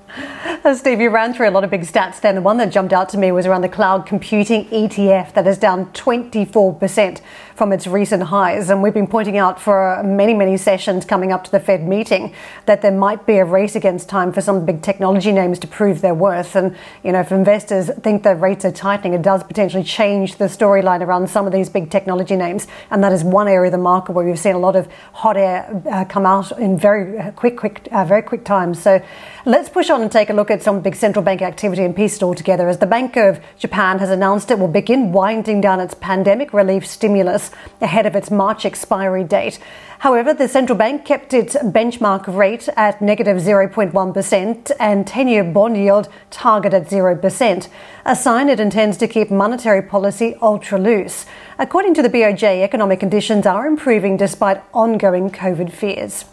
Uh, 0.65 0.75
Steve, 0.75 0.99
you 0.99 1.11
ran 1.11 1.35
through 1.35 1.47
a 1.47 1.51
lot 1.51 1.63
of 1.63 1.71
big 1.71 1.83
stats 1.83 2.23
then. 2.23 2.37
The 2.37 2.41
one 2.41 2.57
that 2.57 2.73
jumped 2.73 2.95
out 2.95 3.11
to 3.11 3.19
me 3.19 3.33
was 3.33 3.45
around 3.45 3.61
the 3.61 3.69
cloud 3.69 4.07
computing 4.07 4.65
ETF 4.67 5.35
that 5.35 5.47
is 5.47 5.59
down 5.59 5.87
24% 5.93 7.21
from 7.55 7.73
its 7.73 7.87
recent 7.87 8.25
highs. 8.25 8.71
And 8.71 8.83
we've 8.83 8.95
been 8.95 9.07
pointing 9.07 9.37
out 9.37 9.61
for 9.61 10.03
many, 10.03 10.35
many 10.35 10.57
sessions 10.57 11.05
coming 11.05 11.33
up 11.33 11.45
to 11.45 11.51
the 11.51 11.61
Fed 11.61 11.87
meeting 11.87 12.35
that 12.67 12.83
there 12.83 12.93
might 12.93 13.27
be 13.27 13.37
a 13.39 13.45
race 13.45 13.77
against 13.77 14.09
time 14.09 14.33
for 14.33 14.41
some 14.41 14.65
big 14.65 14.83
technology 14.83 15.33
names 15.33 15.59
to 15.61 15.67
prove 15.67 16.01
their 16.01 16.15
worth. 16.15 16.57
And, 16.57 16.77
you 17.03 17.13
know, 17.13 17.21
if 17.21 17.31
investors 17.31 17.91
think 18.03 18.23
the 18.23 18.35
rates 18.35 18.65
are 18.65 18.73
tightening, 18.73 19.15
it 19.15 19.23
does 19.23 19.43
potentially 19.45 19.85
change 19.85 20.37
the 20.37 20.47
storyline 20.47 21.01
around 21.01 21.31
some 21.31 21.47
of 21.47 21.53
these 21.53 21.69
big 21.69 21.91
technology 21.91 22.37
names. 22.37 22.67
And 22.91 23.03
that 23.05 23.13
is 23.13 23.23
one 23.23 23.49
area 23.49 23.69
of 23.69 23.73
the 23.73 23.79
market 23.79 24.13
where 24.13 24.25
we've 24.25 24.39
seen 24.39 24.55
a 24.55 24.59
lot 24.59 24.77
of 24.77 24.89
hot 25.13 25.37
air 25.37 25.83
uh, 25.91 26.05
come 26.05 26.27
out 26.27 26.59
in 26.59 26.77
very 26.79 27.33
quick, 27.33 27.57
quick, 27.57 27.89
uh, 27.93 28.05
very 28.05 28.23
quick 28.23 28.45
times. 28.45 28.83
So 28.83 29.03
let's 29.45 29.69
push 29.69 29.91
on 29.91 30.03
and 30.03 30.11
take 30.11 30.31
a 30.31 30.33
look 30.33 30.51
at 30.51 30.63
some 30.63 30.81
big 30.81 30.97
central 30.97 31.25
bank 31.25 31.43
activity 31.43 31.85
and 31.85 31.95
piece 31.95 32.17
it 32.17 32.23
all 32.23 32.35
together 32.35 32.69
as 32.69 32.79
the 32.79 32.87
Bank 32.87 33.17
of 33.17 33.41
Japan 33.59 33.99
has 33.99 34.11
announced 34.11 34.51
it 34.51 34.59
will 34.59 34.69
begin 34.69 35.13
winding 35.13 35.61
down 35.61 35.81
its 35.81 35.95
pandemic 35.95 36.53
relief 36.53 36.87
stimulus 36.87 37.44
ahead 37.81 38.07
of 38.07 38.15
its 38.15 38.31
March 38.31 38.65
expiry 38.65 39.25
date. 39.25 39.59
However, 40.01 40.35
the 40.35 40.49
central 40.49 40.77
bank 40.77 41.05
kept 41.05 41.33
its 41.33 41.55
benchmark 41.57 42.27
rate 42.27 42.69
at 42.77 43.01
negative 43.01 43.39
0.1 43.39 44.73
and 44.79 45.07
10 45.07 45.29
year 45.29 45.45
bond 45.45 45.77
yield 45.77 46.09
target 46.31 46.75
at 46.75 46.89
0%, 46.89 47.69
a 48.05 48.15
sign 48.15 48.49
it 48.49 48.61
intends 48.61 48.97
to 48.99 49.09
keep 49.09 49.31
monetary 49.31 49.83
policy 49.83 50.37
ultra 50.43 50.79
loose. 50.79 51.27
According 51.59 51.95
to 51.95 52.03
the 52.03 52.11
BOJ, 52.11 52.63
economic 52.63 53.01
conditions 53.01 53.47
are 53.47 53.67
improving 53.67 54.17
despite 54.17 54.63
ongoing 54.75 55.31
COVID 55.31 55.73
fears. 55.73 56.27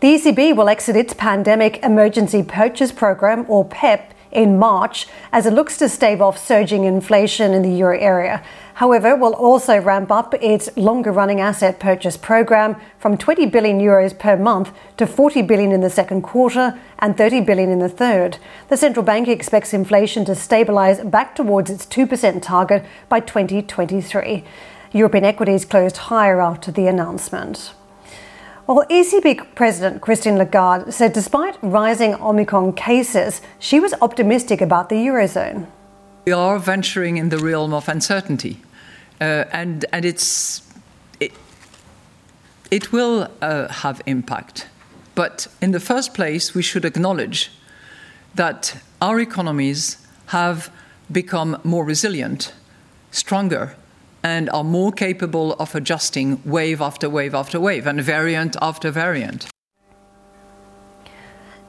The 0.00 0.16
ECB 0.16 0.56
will 0.56 0.68
exit 0.68 0.96
its 0.96 1.14
Pandemic 1.14 1.82
Emergency 1.82 2.42
Purchase 2.42 2.92
Program, 2.92 3.46
or 3.48 3.64
PEP, 3.64 4.12
in 4.34 4.58
March 4.58 5.06
as 5.32 5.46
it 5.46 5.52
looks 5.52 5.78
to 5.78 5.88
stave 5.88 6.20
off 6.20 6.36
surging 6.36 6.84
inflation 6.84 7.54
in 7.54 7.62
the 7.62 7.70
euro 7.70 7.98
area. 7.98 8.42
However, 8.74 9.14
will 9.14 9.34
also 9.34 9.80
ramp 9.80 10.10
up 10.10 10.34
its 10.34 10.68
longer 10.76 11.12
running 11.12 11.40
asset 11.40 11.78
purchase 11.78 12.16
program 12.16 12.74
from 12.98 13.16
20 13.16 13.46
billion 13.46 13.78
euros 13.78 14.18
per 14.18 14.36
month 14.36 14.72
to 14.96 15.06
40 15.06 15.42
billion 15.42 15.70
in 15.70 15.80
the 15.80 15.90
second 15.90 16.22
quarter 16.22 16.78
and 16.98 17.16
30 17.16 17.42
billion 17.42 17.70
in 17.70 17.78
the 17.78 17.88
third. 17.88 18.38
The 18.68 18.76
central 18.76 19.04
bank 19.04 19.28
expects 19.28 19.72
inflation 19.72 20.24
to 20.24 20.34
stabilize 20.34 21.00
back 21.00 21.36
towards 21.36 21.70
its 21.70 21.86
2% 21.86 22.42
target 22.42 22.84
by 23.08 23.20
2023. 23.20 24.42
European 24.92 25.24
equities 25.24 25.64
closed 25.64 25.96
higher 25.96 26.40
after 26.40 26.72
the 26.72 26.88
announcement. 26.88 27.74
Well, 28.66 28.86
ECB 28.90 29.54
President 29.54 30.00
Christine 30.00 30.36
Lagarde 30.36 30.90
said 30.90 31.12
despite 31.12 31.58
rising 31.62 32.14
Omicron 32.14 32.72
cases, 32.72 33.40
she 33.60 33.78
was 33.78 33.94
optimistic 34.00 34.60
about 34.60 34.88
the 34.88 34.96
Eurozone. 34.96 35.68
We 36.24 36.32
are 36.32 36.58
venturing 36.58 37.18
in 37.18 37.28
the 37.28 37.38
realm 37.38 37.74
of 37.74 37.88
uncertainty, 37.88 38.62
uh, 39.20 39.44
and, 39.52 39.84
and 39.92 40.04
it's, 40.06 40.62
it, 41.20 41.32
it 42.70 42.92
will 42.92 43.28
uh, 43.42 43.68
have 43.68 44.00
impact. 44.06 44.68
But 45.14 45.48
in 45.60 45.72
the 45.72 45.80
first 45.80 46.14
place, 46.14 46.54
we 46.54 46.62
should 46.62 46.86
acknowledge 46.86 47.50
that 48.34 48.78
our 49.02 49.20
economies 49.20 49.98
have 50.26 50.72
become 51.12 51.60
more 51.62 51.84
resilient, 51.84 52.54
stronger, 53.10 53.76
and 54.22 54.48
are 54.48 54.64
more 54.64 54.92
capable 54.92 55.52
of 55.54 55.74
adjusting 55.74 56.40
wave 56.46 56.80
after 56.80 57.10
wave 57.10 57.34
after 57.34 57.60
wave 57.60 57.86
and 57.86 58.00
variant 58.00 58.56
after 58.62 58.90
variant. 58.90 59.46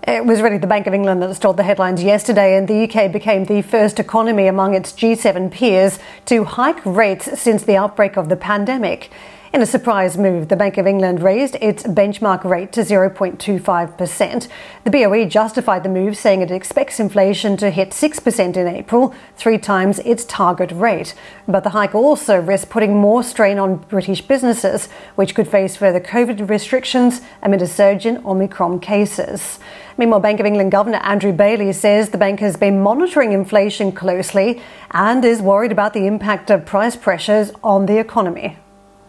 It 0.07 0.23
was 0.23 0.39
really 0.39 0.59
the 0.59 0.67
Bank 0.67 0.85
of 0.85 0.93
England 0.93 1.23
that 1.23 1.33
stole 1.33 1.53
the 1.53 1.63
headlines 1.63 2.03
yesterday, 2.03 2.57
and 2.57 2.67
the 2.67 2.83
UK 2.83 3.11
became 3.11 3.45
the 3.45 3.63
first 3.63 3.99
economy 3.99 4.45
among 4.45 4.75
its 4.75 4.91
G7 4.91 5.49
peers 5.49 5.97
to 6.27 6.43
hike 6.43 6.85
rates 6.85 7.41
since 7.41 7.63
the 7.63 7.75
outbreak 7.75 8.15
of 8.15 8.29
the 8.29 8.35
pandemic. 8.35 9.09
In 9.55 9.61
a 9.61 9.65
surprise 9.65 10.17
move, 10.17 10.49
the 10.49 10.57
Bank 10.57 10.77
of 10.77 10.85
England 10.85 11.23
raised 11.23 11.55
its 11.61 11.83
benchmark 11.83 12.43
rate 12.43 12.73
to 12.73 12.81
0.25%. 12.81 14.49
The 14.83 14.91
BOE 14.91 15.29
justified 15.29 15.83
the 15.83 15.87
move, 15.87 16.17
saying 16.17 16.41
it 16.41 16.51
expects 16.51 16.99
inflation 16.99 17.55
to 17.55 17.69
hit 17.69 17.91
6% 17.91 18.57
in 18.57 18.67
April, 18.67 19.15
three 19.37 19.57
times 19.57 19.99
its 19.99 20.25
target 20.25 20.73
rate. 20.73 21.15
But 21.47 21.63
the 21.63 21.69
hike 21.69 21.95
also 21.95 22.37
risks 22.37 22.69
putting 22.69 22.97
more 22.97 23.23
strain 23.23 23.57
on 23.57 23.77
British 23.77 24.19
businesses, 24.19 24.89
which 25.15 25.33
could 25.33 25.47
face 25.47 25.77
further 25.77 26.01
COVID 26.01 26.49
restrictions 26.49 27.21
amid 27.41 27.61
a 27.61 27.67
surge 27.67 28.05
in 28.05 28.25
Omicron 28.25 28.81
cases. 28.81 29.59
Meanwhile, 29.97 30.19
Bank 30.19 30.41
of 30.41 30.45
England 30.45 30.73
Governor 30.73 30.99
Andrew 31.01 31.31
Bailey 31.31 31.71
says 31.71 32.09
the 32.09 32.17
bank 32.17 32.41
has 32.41 32.57
been 32.57 32.81
monitoring 32.81 33.31
inflation 33.31 33.93
closely 33.93 34.61
and 34.91 35.23
is 35.23 35.41
worried 35.41 35.71
about 35.71 35.93
the 35.93 36.07
impact 36.07 36.51
of 36.51 36.65
price 36.65 36.97
pressures 36.97 37.53
on 37.63 37.85
the 37.85 37.97
economy. 37.97 38.57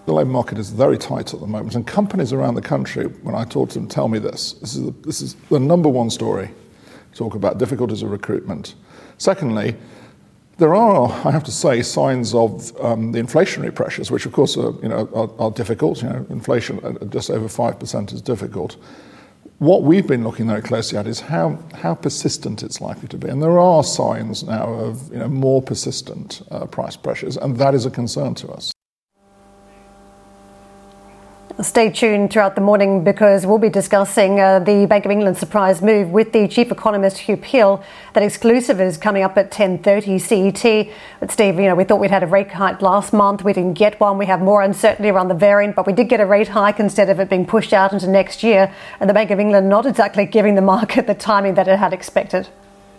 The 0.07 0.13
labour 0.13 0.31
market 0.31 0.59
is 0.59 0.71
very 0.71 0.97
tight 0.97 1.35
at 1.35 1.41
the 1.41 1.47
moment, 1.47 1.75
and 1.75 1.85
companies 1.85 2.33
around 2.33 2.55
the 2.55 2.63
country, 2.63 3.07
when 3.07 3.35
I 3.35 3.45
talk 3.45 3.71
to 3.71 3.79
them, 3.81 3.89
tell 3.89 4.07
me 4.07 4.21
this. 4.21 4.53
This 4.55 4.77
is 4.77 4.85
the, 4.85 4.95
this 5.03 5.21
is 5.21 5.35
the 5.51 5.59
number 5.59 5.89
one 5.89 6.11
story. 6.11 6.51
Talk 7.13 7.35
about 7.35 7.59
difficulties 7.59 8.03
of 8.03 8.11
recruitment. 8.13 8.77
Secondly, 9.19 9.75
there 10.59 10.75
are, 10.75 11.09
I 11.27 11.33
have 11.33 11.43
to 11.45 11.51
say, 11.51 11.83
signs 11.83 12.35
of 12.35 12.79
um, 12.81 13.13
the 13.13 13.19
inflationary 13.19 13.75
pressures, 13.75 14.11
which 14.11 14.27
of 14.27 14.33
course 14.33 14.57
are, 14.57 14.73
you 14.81 14.89
know, 14.89 15.09
are, 15.13 15.31
are 15.43 15.51
difficult. 15.51 16.03
You 16.03 16.09
know, 16.09 16.27
inflation 16.31 16.79
at 16.85 17.11
just 17.11 17.29
over 17.29 17.47
5% 17.47 18.13
is 18.13 18.23
difficult. 18.23 18.77
What 19.59 19.83
we've 19.83 20.07
been 20.07 20.23
looking 20.23 20.47
very 20.47 20.63
closely 20.63 20.99
at 20.99 21.07
is 21.07 21.19
how, 21.19 21.59
how 21.75 21.95
persistent 21.95 22.63
it's 22.63 22.81
likely 22.81 23.09
to 23.09 23.19
be. 23.19 23.29
And 23.29 23.43
there 23.43 23.59
are 23.59 23.83
signs 23.83 24.45
now 24.45 24.69
of 24.69 25.13
you 25.13 25.19
know, 25.19 25.29
more 25.29 25.63
persistent 25.63 26.43
uh, 26.51 26.67
price 26.67 26.97
pressures, 26.97 27.37
and 27.37 27.57
that 27.57 27.75
is 27.75 27.87
a 27.87 27.91
concern 27.91 28.35
to 28.37 28.49
us. 28.49 28.76
Stay 31.63 31.89
tuned 31.89 32.31
throughout 32.31 32.55
the 32.55 32.61
morning 32.61 33.03
because 33.03 33.47
we'll 33.47 33.57
be 33.57 33.71
discussing 33.71 34.39
uh, 34.39 34.59
the 34.59 34.85
Bank 34.85 35.07
of 35.07 35.11
England 35.11 35.39
surprise 35.39 35.81
move 35.81 36.11
with 36.11 36.31
the 36.33 36.47
chief 36.49 36.71
economist 36.71 37.17
Huw 37.17 37.41
Pill. 37.41 37.83
That 38.13 38.23
exclusive 38.23 38.79
is 38.79 38.99
coming 38.99 39.23
up 39.23 39.39
at 39.39 39.51
10:30 39.51 40.21
CET. 40.21 40.95
But 41.19 41.31
Steve, 41.31 41.59
you 41.59 41.63
know, 41.63 41.75
we 41.75 41.85
thought 41.85 41.99
we'd 41.99 42.11
had 42.11 42.23
a 42.23 42.27
rate 42.27 42.53
hike 42.53 42.83
last 42.83 43.15
month. 43.15 43.43
We 43.43 43.55
didn't 43.55 43.73
get 43.73 43.99
one. 43.99 44.19
We 44.19 44.27
have 44.27 44.43
more 44.43 44.61
uncertainty 44.61 45.09
around 45.09 45.29
the 45.29 45.35
variant, 45.35 45.77
but 45.77 45.87
we 45.87 45.95
did 45.95 46.11
get 46.11 46.21
a 46.21 46.27
rate 46.27 46.49
hike 46.49 46.79
instead 46.79 47.09
of 47.09 47.21
it 47.21 47.31
being 47.31 47.47
pushed 47.47 47.73
out 47.73 47.95
into 47.95 48.07
next 48.07 48.43
year. 48.43 48.71
And 49.01 49.09
the 49.09 49.15
Bank 49.15 49.31
of 49.31 49.41
England 49.41 49.67
not 49.67 49.87
exactly 49.87 50.27
giving 50.27 50.57
the 50.57 50.63
market 50.63 51.07
the 51.07 51.15
timing 51.15 51.55
that 51.55 51.69
it 51.69 51.79
had 51.79 51.95
expected. 51.95 52.49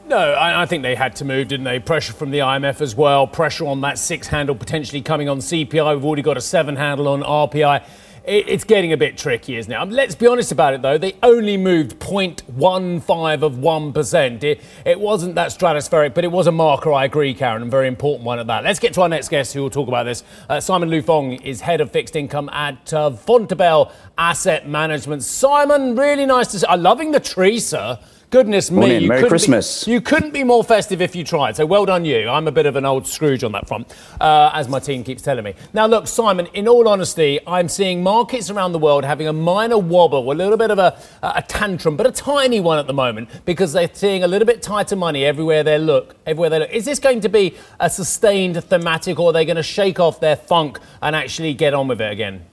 No, 0.07 0.17
I, 0.17 0.63
I, 0.63 0.65
think 0.65 0.81
they 0.81 0.95
had 0.95 1.15
to 1.17 1.25
move, 1.25 1.49
didn't 1.49 1.65
they? 1.65 1.79
Pressure 1.79 2.13
from 2.13 2.31
the 2.31 2.39
IMF 2.39 2.81
as 2.81 2.95
well. 2.95 3.27
Pressure 3.27 3.67
on 3.67 3.81
that 3.81 3.99
six 3.99 4.29
handle 4.29 4.55
potentially 4.55 5.01
coming 5.01 5.29
on 5.29 5.39
CPI. 5.39 5.93
We've 5.93 6.05
already 6.05 6.21
got 6.23 6.37
a 6.37 6.41
seven 6.41 6.77
handle 6.77 7.07
on 7.09 7.21
RPI 7.21 7.83
it's 8.27 8.65
getting 8.65 8.91
a 8.91 8.97
bit 8.97 9.17
tricky, 9.17 9.55
isn't 9.55 9.71
it? 9.71 9.75
Um, 9.75 9.89
let's 9.89 10.13
be 10.13 10.27
honest 10.27 10.51
about 10.51 10.73
it, 10.73 10.81
though. 10.81 10.97
They 10.97 11.15
only 11.23 11.55
moved 11.55 11.97
0.15 11.99 13.41
of 13.41 13.53
1%. 13.53 14.43
It, 14.43 14.61
it 14.85 14.99
wasn't 14.99 15.35
that 15.35 15.49
stratospheric, 15.51 16.13
but 16.13 16.25
it 16.25 16.31
was 16.31 16.45
a 16.45 16.51
marker, 16.51 16.91
I 16.91 17.05
agree, 17.05 17.33
Karen, 17.33 17.61
and 17.61 17.71
very 17.71 17.87
important 17.87 18.25
one 18.25 18.37
at 18.37 18.47
that. 18.47 18.65
Let's 18.65 18.79
get 18.79 18.93
to 18.95 19.01
our 19.01 19.09
next 19.09 19.29
guest 19.29 19.53
who 19.53 19.61
will 19.61 19.69
talk 19.69 19.87
about 19.87 20.03
this. 20.03 20.25
Uh, 20.49 20.59
Simon 20.59 20.89
Lue-Fong 20.89 21.33
is 21.35 21.61
head 21.61 21.79
of 21.79 21.91
fixed 21.91 22.17
income 22.17 22.49
at 22.49 22.93
uh, 22.93 23.11
Vontobel 23.11 23.93
Asset 24.17 24.67
Management. 24.67 25.23
Simon, 25.23 25.95
really 25.95 26.25
nice 26.25 26.47
to 26.47 26.59
see. 26.59 26.65
I'm 26.67 26.83
loving 26.83 27.11
the 27.13 27.21
tree, 27.21 27.59
sir. 27.59 27.97
Goodness 28.29 28.69
me. 28.69 28.77
Morning. 28.77 29.07
Merry 29.07 29.29
Christmas. 29.29 29.85
Be, 29.85 29.91
you 29.91 30.01
couldn't 30.01 30.33
be 30.33 30.43
more 30.43 30.61
festive 30.61 31.01
if 31.01 31.15
you 31.15 31.23
tried. 31.23 31.55
So 31.55 31.65
well 31.65 31.85
done 31.85 32.03
you. 32.03 32.27
I'm 32.27 32.45
a 32.45 32.51
bit 32.51 32.65
of 32.65 32.75
an 32.75 32.83
old 32.83 33.07
Scrooge 33.07 33.41
on 33.41 33.53
that 33.53 33.69
front, 33.69 33.95
uh, 34.19 34.51
as 34.53 34.67
my 34.67 34.79
team 34.79 35.05
keeps 35.05 35.21
telling 35.21 35.45
me. 35.45 35.53
Now, 35.71 35.85
look, 35.85 36.07
Simon, 36.07 36.47
in 36.47 36.67
all 36.67 36.89
honesty, 36.89 37.39
I'm 37.47 37.69
seeing 37.69 38.03
markets 38.03 38.49
around 38.49 38.73
the 38.73 38.79
world 38.79 39.05
having 39.05 39.29
a 39.29 39.33
minor 39.33 39.77
wobble, 39.77 40.29
a 40.29 40.33
little 40.33 40.57
bit 40.57 40.71
of 40.71 40.77
a, 40.77 40.99
a 41.23 41.41
tantrum, 41.41 41.95
but 41.95 42.05
a 42.05 42.11
tiny 42.11 42.59
one 42.59 42.77
at 42.77 42.85
the 42.87 42.93
moment 42.93 43.29
because 43.45 43.71
they're 43.71 43.89
seeing 43.93 44.23
a 44.23 44.27
little 44.27 44.45
bit 44.45 44.61
tighter 44.61 44.97
money 44.97 45.23
everywhere 45.23 45.63
they 45.63 45.77
look. 45.77 46.17
Everywhere 46.25 46.49
they 46.49 46.59
look. 46.59 46.71
Is 46.71 46.83
this 46.83 46.99
going 46.99 47.21
to 47.21 47.29
be 47.29 47.55
a 47.79 47.89
sustained 47.89 48.61
thematic 48.61 49.21
or 49.21 49.29
are 49.29 49.33
they 49.33 49.45
going 49.45 49.55
to 49.55 49.63
shake 49.63 50.01
off 50.01 50.19
their 50.19 50.35
funk 50.35 50.81
and 51.01 51.15
actually 51.15 51.53
get 51.53 51.73
on 51.73 51.87
with 51.87 52.01
it 52.01 52.11
again? 52.11 52.45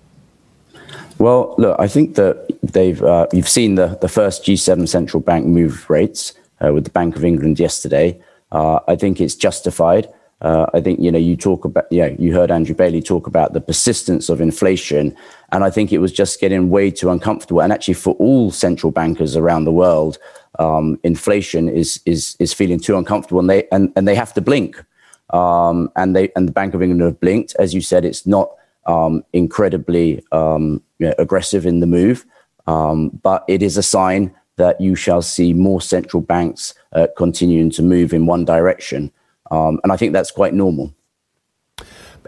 Well, 1.19 1.55
look, 1.59 1.77
I 1.79 1.89
think 1.89 2.17
that 2.17 2.49
they've 2.63 3.03
uh, 3.03 3.27
you've 3.33 3.49
seen 3.49 3.77
the 3.77 3.99
the 4.01 4.09
first 4.09 4.45
G7 4.45 4.89
central 4.89 5.21
bank 5.21 5.47
move 5.47 5.89
rates 5.89 6.35
uh, 6.65 6.73
with 6.73 6.85
the 6.85 6.91
Bank 6.91 7.17
of 7.17 7.25
England 7.25 7.59
yesterday. 7.59 8.21
Uh, 8.53 8.81
I 8.89 8.97
think 8.97 9.21
it's 9.21 9.35
justified. 9.35 10.09
Uh, 10.41 10.67
I 10.75 10.81
think 10.81 11.01
you 11.01 11.11
know 11.11 11.19
you 11.19 11.37
talk 11.37 11.65
about 11.65 11.87
yeah 11.91 12.09
you 12.19 12.35
heard 12.35 12.51
Andrew 12.51 12.75
Bailey 12.75 13.01
talk 13.01 13.27
about 13.27 13.53
the 13.53 13.61
persistence 13.61 14.29
of 14.29 14.41
inflation, 14.41 15.17
and 15.53 15.65
I 15.65 15.71
think 15.71 15.93
it 15.93 15.99
was 15.99 16.13
just 16.13 16.41
getting 16.41 16.71
way 16.71 16.91
too 16.91 17.11
uncomfortable. 17.11 17.63
And 17.63 17.73
actually, 17.73 17.95
for 17.95 18.15
all 18.15 18.51
central 18.51 18.93
bankers 18.93 19.37
around 19.37 19.65
the 19.65 19.73
world, 19.73 20.19
um, 20.59 20.99
inflation 21.03 21.69
is 21.69 22.01
is 22.05 22.37
is 22.39 22.53
feeling 22.53 22.81
too 22.81 22.97
uncomfortable, 22.99 23.41
and 23.41 23.49
they 23.49 23.67
and, 23.71 23.93
and 23.97 24.07
they 24.07 24.15
have 24.15 24.35
to 24.35 24.41
blink. 24.41 24.83
Um, 25.31 25.91
and 25.97 26.15
they 26.15 26.31
and 26.37 26.47
the 26.47 26.53
Bank 26.53 26.75
of 26.75 26.83
England 26.83 27.01
have 27.03 27.21
blinked, 27.21 27.57
as 27.59 27.73
you 27.73 27.81
said. 27.81 28.05
It's 28.05 28.27
not 28.27 28.51
um, 28.87 29.25
incredibly 29.33 30.23
um, 30.33 30.83
you 30.99 31.09
know, 31.09 31.15
aggressive 31.19 31.67
in 31.67 31.81
the 31.81 31.87
move, 31.87 32.25
um, 32.67 33.11
but 33.23 33.45
it 33.49 33.63
is 33.63 33.77
a 33.77 33.83
sign 33.83 34.35
that 34.57 34.81
you 34.81 34.95
shall 34.95 35.23
see 35.23 35.53
more 35.53 35.81
central 35.81 36.21
banks 36.21 36.75
uh, 36.93 37.07
continuing 37.17 37.71
to 37.71 37.83
move 37.83 38.13
in 38.13 38.27
one 38.27 38.45
direction. 38.45 39.11
Um, 39.51 39.81
and 39.83 39.93
I 39.93 39.97
think 39.97 40.13
that's 40.13 40.31
quite 40.31 40.55
normal. 40.55 40.95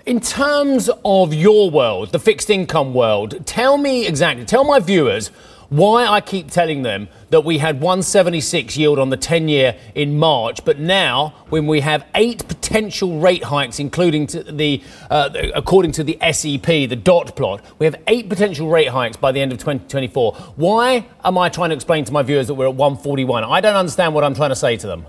In 0.04 0.20
terms 0.20 0.88
of 1.04 1.34
your 1.34 1.70
world, 1.70 2.12
the 2.12 2.18
fixed 2.18 2.50
income 2.50 2.94
world, 2.94 3.44
tell 3.46 3.76
me 3.76 4.06
exactly, 4.06 4.44
tell 4.44 4.64
my 4.64 4.78
viewers 4.78 5.30
why 5.68 6.06
I 6.06 6.20
keep 6.20 6.50
telling 6.50 6.82
them 6.82 7.08
that 7.30 7.44
we 7.44 7.58
had 7.58 7.80
176 7.80 8.76
yield 8.76 8.98
on 8.98 9.10
the 9.10 9.16
10 9.16 9.48
year 9.48 9.76
in 9.94 10.18
March, 10.18 10.64
but 10.64 10.78
now 10.78 11.34
when 11.48 11.66
we 11.66 11.80
have 11.80 12.06
eight 12.14 12.46
potential 12.46 13.18
rate 13.18 13.44
hikes, 13.44 13.78
including 13.78 14.26
to 14.28 14.42
the, 14.42 14.82
uh, 15.10 15.30
according 15.54 15.92
to 15.92 16.04
the 16.04 16.18
SEP, 16.32 16.66
the 16.66 16.96
dot 16.96 17.36
plot, 17.36 17.64
we 17.78 17.86
have 17.86 17.96
eight 18.06 18.28
potential 18.28 18.68
rate 18.68 18.88
hikes 18.88 19.16
by 19.16 19.32
the 19.32 19.40
end 19.40 19.52
of 19.52 19.58
2024. 19.58 20.34
Why 20.56 21.06
am 21.24 21.38
I 21.38 21.48
trying 21.48 21.70
to 21.70 21.74
explain 21.74 22.04
to 22.04 22.12
my 22.12 22.22
viewers 22.22 22.46
that 22.46 22.54
we're 22.54 22.68
at 22.68 22.74
141? 22.74 23.44
I 23.44 23.60
don't 23.60 23.76
understand 23.76 24.14
what 24.14 24.24
I'm 24.24 24.34
trying 24.34 24.50
to 24.50 24.56
say 24.56 24.76
to 24.76 24.86
them. 24.86 25.06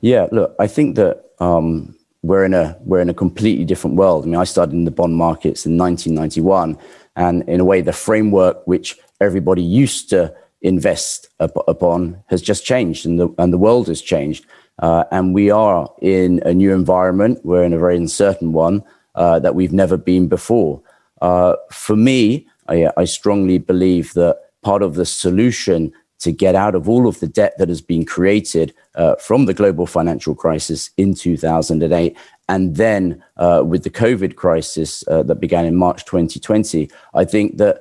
Yeah, 0.00 0.28
look, 0.32 0.54
I 0.58 0.66
think 0.66 0.96
that 0.96 1.24
um, 1.40 1.94
we're 2.22 2.44
in 2.44 2.54
a 2.54 2.76
we're 2.80 3.00
in 3.00 3.10
a 3.10 3.14
completely 3.14 3.64
different 3.64 3.96
world. 3.96 4.24
I 4.24 4.26
mean, 4.26 4.36
I 4.36 4.44
started 4.44 4.74
in 4.74 4.84
the 4.84 4.90
bond 4.90 5.14
markets 5.14 5.66
in 5.66 5.76
1991, 5.76 6.78
and 7.16 7.42
in 7.48 7.60
a 7.60 7.64
way, 7.64 7.80
the 7.80 7.92
framework 7.92 8.66
which 8.66 8.96
everybody 9.20 9.62
used 9.62 10.10
to 10.10 10.34
invest 10.62 11.28
up, 11.40 11.52
upon 11.68 12.22
has 12.26 12.42
just 12.42 12.64
changed 12.64 13.06
and 13.06 13.18
the, 13.18 13.28
and 13.38 13.52
the 13.52 13.58
world 13.58 13.88
has 13.88 14.02
changed. 14.02 14.44
Uh, 14.78 15.04
and 15.10 15.34
we 15.34 15.50
are 15.50 15.90
in 16.00 16.40
a 16.44 16.54
new 16.54 16.72
environment. 16.72 17.38
We're 17.44 17.64
in 17.64 17.72
a 17.72 17.78
very 17.78 17.96
uncertain 17.96 18.52
one 18.52 18.82
uh, 19.14 19.38
that 19.40 19.54
we've 19.54 19.72
never 19.72 19.96
been 19.96 20.28
before. 20.28 20.82
Uh, 21.20 21.56
for 21.70 21.96
me, 21.96 22.48
I, 22.68 22.90
I, 22.96 23.04
strongly 23.04 23.58
believe 23.58 24.14
that 24.14 24.38
part 24.62 24.82
of 24.82 24.94
the 24.94 25.04
solution 25.04 25.92
to 26.20 26.32
get 26.32 26.54
out 26.54 26.74
of 26.74 26.88
all 26.88 27.06
of 27.06 27.20
the 27.20 27.26
debt 27.26 27.58
that 27.58 27.68
has 27.68 27.82
been 27.82 28.06
created 28.06 28.72
uh, 28.94 29.16
from 29.16 29.44
the 29.44 29.52
global 29.52 29.86
financial 29.86 30.34
crisis 30.34 30.90
in 30.96 31.14
2008 31.14 32.16
and 32.50 32.74
then 32.74 33.22
uh, 33.36 33.62
with 33.64 33.84
the 33.84 33.90
COVID 33.90 34.34
crisis 34.34 35.04
uh, 35.06 35.22
that 35.22 35.36
began 35.36 35.64
in 35.64 35.76
March 35.76 36.04
2020, 36.04 36.90
I 37.14 37.24
think 37.24 37.58
that 37.58 37.80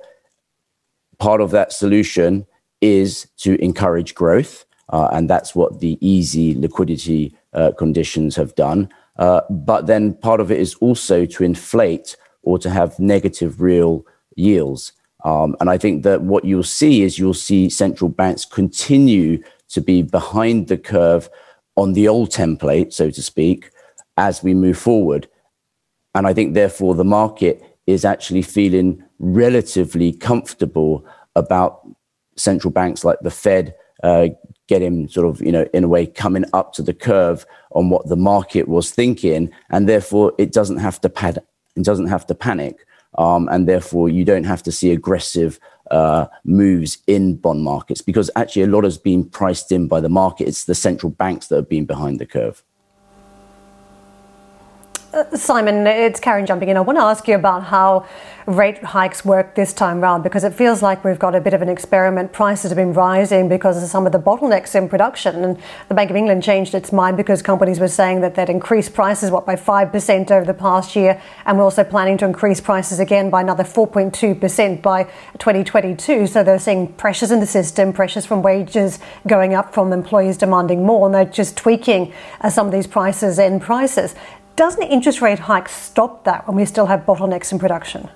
part 1.19 1.41
of 1.41 1.51
that 1.51 1.71
solution 1.71 2.45
is 2.81 3.27
to 3.37 3.61
encourage 3.63 4.15
growth. 4.15 4.65
Uh, 4.89 5.09
and 5.11 5.29
that's 5.29 5.53
what 5.53 5.79
the 5.79 5.97
easy 6.01 6.55
liquidity 6.55 7.35
uh, 7.53 7.71
conditions 7.77 8.35
have 8.35 8.55
done. 8.55 8.89
Uh, 9.17 9.41
but 9.49 9.85
then 9.85 10.13
part 10.15 10.39
of 10.39 10.51
it 10.51 10.59
is 10.59 10.73
also 10.75 11.25
to 11.25 11.43
inflate 11.43 12.15
or 12.41 12.57
to 12.57 12.69
have 12.69 12.99
negative 12.99 13.61
real 13.61 14.05
yields. 14.35 14.93
Um, 15.25 15.55
and 15.59 15.69
I 15.69 15.77
think 15.77 16.03
that 16.03 16.21
what 16.21 16.45
you'll 16.45 16.63
see 16.63 17.03
is 17.03 17.19
you'll 17.19 17.33
see 17.33 17.69
central 17.69 18.09
banks 18.09 18.45
continue 18.45 19.43
to 19.67 19.81
be 19.81 20.01
behind 20.01 20.69
the 20.69 20.77
curve 20.77 21.29
on 21.75 21.93
the 21.93 22.07
old 22.07 22.31
template, 22.31 22.93
so 22.93 23.11
to 23.11 23.21
speak, 23.21 23.69
as 24.17 24.41
we 24.41 24.53
move 24.53 24.77
forward. 24.77 25.27
And 26.15 26.25
I 26.25 26.33
think, 26.33 26.53
therefore, 26.53 26.95
the 26.95 27.03
market 27.03 27.63
is 27.85 28.05
actually 28.05 28.41
feeling 28.41 29.03
relatively 29.19 30.13
comfortable 30.13 31.05
about 31.35 31.81
central 32.35 32.71
banks 32.71 33.03
like 33.03 33.19
the 33.21 33.31
Fed 33.31 33.75
uh, 34.03 34.29
getting 34.67 35.07
sort 35.09 35.27
of, 35.27 35.41
you 35.41 35.51
know, 35.51 35.67
in 35.73 35.83
a 35.83 35.87
way 35.87 36.05
coming 36.05 36.45
up 36.53 36.73
to 36.73 36.81
the 36.81 36.93
curve 36.93 37.45
on 37.71 37.89
what 37.89 38.07
the 38.07 38.15
market 38.15 38.67
was 38.67 38.91
thinking, 38.91 39.51
and 39.69 39.89
therefore 39.89 40.33
it 40.37 40.51
doesn't 40.51 40.77
have 40.77 41.01
to 41.01 41.09
pad, 41.09 41.39
it 41.75 41.83
doesn't 41.83 42.07
have 42.07 42.25
to 42.27 42.35
panic, 42.35 42.85
um, 43.17 43.49
and 43.51 43.67
therefore 43.67 44.09
you 44.09 44.23
don't 44.23 44.45
have 44.45 44.63
to 44.63 44.71
see 44.71 44.91
aggressive 44.91 45.59
uh, 45.91 46.27
moves 46.43 46.99
in 47.07 47.35
bond 47.35 47.63
markets 47.63 48.01
because 48.01 48.29
actually 48.35 48.61
a 48.61 48.67
lot 48.67 48.83
has 48.83 48.97
been 48.97 49.27
priced 49.27 49.71
in 49.71 49.87
by 49.87 49.99
the 49.99 50.09
market. 50.09 50.47
It's 50.47 50.65
the 50.65 50.75
central 50.75 51.11
banks 51.11 51.47
that 51.47 51.55
have 51.55 51.69
been 51.69 51.85
behind 51.85 52.19
the 52.19 52.25
curve. 52.25 52.63
Simon, 55.33 55.87
it's 55.87 56.19
Karen 56.19 56.45
jumping 56.45 56.69
in. 56.69 56.77
I 56.77 56.81
want 56.81 56.97
to 56.97 57.03
ask 57.03 57.27
you 57.27 57.33
about 57.33 57.63
how 57.63 58.05
rate 58.45 58.83
hikes 58.83 59.25
work 59.25 59.55
this 59.55 59.73
time 59.73 60.01
round 60.01 60.23
because 60.23 60.43
it 60.43 60.53
feels 60.53 60.81
like 60.81 61.03
we've 61.03 61.19
got 61.19 61.35
a 61.35 61.41
bit 61.41 61.53
of 61.53 61.61
an 61.61 61.69
experiment. 61.69 62.31
Prices 62.31 62.69
have 62.69 62.75
been 62.75 62.93
rising 62.93 63.49
because 63.49 63.81
of 63.81 63.89
some 63.89 64.05
of 64.05 64.11
the 64.11 64.19
bottlenecks 64.19 64.75
in 64.75 64.87
production, 64.87 65.43
and 65.43 65.57
the 65.87 65.95
Bank 65.95 66.09
of 66.09 66.15
England 66.15 66.43
changed 66.43 66.75
its 66.75 66.91
mind 66.91 67.17
because 67.17 67.41
companies 67.41 67.79
were 67.79 67.87
saying 67.87 68.21
that 68.21 68.35
they'd 68.35 68.49
increase 68.49 68.87
prices 68.89 69.31
what 69.31 69.45
by 69.45 69.55
five 69.55 69.91
percent 69.91 70.31
over 70.31 70.45
the 70.45 70.53
past 70.53 70.95
year, 70.95 71.19
and 71.45 71.57
we're 71.57 71.63
also 71.63 71.83
planning 71.83 72.17
to 72.17 72.25
increase 72.25 72.61
prices 72.61 72.99
again 72.99 73.29
by 73.29 73.41
another 73.41 73.63
4.2 73.63 74.39
percent 74.39 74.81
by 74.81 75.03
2022. 75.39 76.27
So 76.27 76.43
they're 76.43 76.59
seeing 76.59 76.93
pressures 76.93 77.31
in 77.31 77.39
the 77.39 77.47
system, 77.47 77.93
pressures 77.93 78.25
from 78.25 78.43
wages 78.43 78.99
going 79.27 79.55
up, 79.55 79.73
from 79.73 79.91
employees 79.91 80.37
demanding 80.37 80.85
more, 80.85 81.07
and 81.07 81.15
they're 81.15 81.25
just 81.25 81.57
tweaking 81.57 82.13
uh, 82.41 82.49
some 82.49 82.67
of 82.67 82.73
these 82.73 82.87
prices 82.87 83.39
and 83.39 83.61
prices. 83.61 84.15
Doesn't 84.59 84.91
interest 84.91 85.21
rate 85.21 85.39
hikes 85.39 85.71
stop 85.71 86.25
that 86.25 86.45
when 86.45 86.57
we 86.57 86.65
still 86.65 86.87
have 86.87 87.05
bottlenecks 87.05 87.53
in 87.53 87.59
production? 87.59 88.09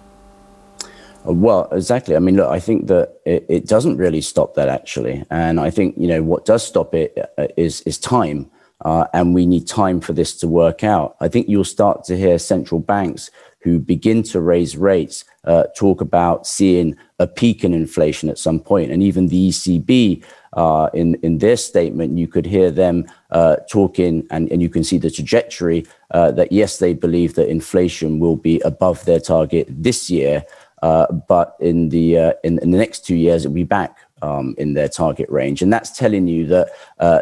Well, 1.23 1.69
exactly. 1.71 2.17
I 2.17 2.19
mean, 2.19 2.35
look, 2.35 2.49
I 2.49 2.59
think 2.59 2.87
that 2.87 3.21
it, 3.25 3.45
it, 3.47 3.65
doesn't 3.65 3.95
really 3.95 4.19
stop 4.19 4.53
that 4.55 4.67
actually, 4.67 5.23
and 5.29 5.57
I 5.57 5.69
think 5.69 5.95
you 5.97 6.05
know 6.05 6.21
what 6.21 6.43
does 6.43 6.61
stop 6.67 6.93
it 6.93 7.17
uh, 7.37 7.47
is 7.55 7.79
is 7.83 7.97
time, 7.97 8.51
uh, 8.83 9.05
and 9.13 9.33
we 9.33 9.45
need 9.45 9.67
time 9.67 10.01
for 10.01 10.11
this 10.11 10.35
to 10.39 10.49
work 10.49 10.83
out. 10.83 11.15
I 11.21 11.29
think 11.29 11.47
you'll 11.47 11.63
start 11.63 12.03
to 12.07 12.17
hear 12.17 12.37
central 12.37 12.81
banks 12.81 13.31
who 13.59 13.79
begin 13.79 14.21
to 14.23 14.41
raise 14.41 14.75
rates 14.75 15.23
uh, 15.45 15.63
talk 15.77 16.01
about 16.01 16.45
seeing 16.45 16.97
a 17.19 17.25
peak 17.25 17.63
in 17.63 17.73
inflation 17.73 18.27
at 18.27 18.37
some 18.37 18.59
point, 18.59 18.91
and 18.91 19.01
even 19.01 19.29
the 19.29 19.47
ECB. 19.47 20.25
Uh, 20.55 20.89
in 20.93 21.15
in 21.23 21.39
their 21.39 21.57
statement, 21.57 22.17
you 22.17 22.27
could 22.27 22.45
hear 22.45 22.69
them 22.69 23.05
uh, 23.31 23.55
talking, 23.69 24.25
and, 24.29 24.51
and 24.51 24.61
you 24.61 24.69
can 24.69 24.83
see 24.83 24.97
the 24.97 25.09
trajectory 25.09 25.85
uh, 26.11 26.31
that 26.31 26.51
yes, 26.51 26.77
they 26.77 26.93
believe 26.93 27.33
that 27.33 27.49
inflation 27.49 28.19
will 28.19 28.35
be 28.35 28.59
above 28.61 29.03
their 29.05 29.19
target 29.19 29.67
this 29.69 30.09
year, 30.09 30.43
uh, 30.83 31.11
but 31.11 31.55
in 31.59 31.89
the 31.89 32.17
uh, 32.17 32.33
in, 32.43 32.59
in, 32.59 32.69
the 32.71 32.77
next 32.77 33.05
two 33.05 33.15
years, 33.15 33.45
it'll 33.45 33.55
be 33.55 33.63
back 33.63 33.97
um, 34.21 34.53
in 34.59 34.75
their 34.75 34.87
target 34.87 35.27
range, 35.29 35.63
and 35.63 35.73
that's 35.73 35.97
telling 35.97 36.27
you 36.27 36.45
that 36.45 36.69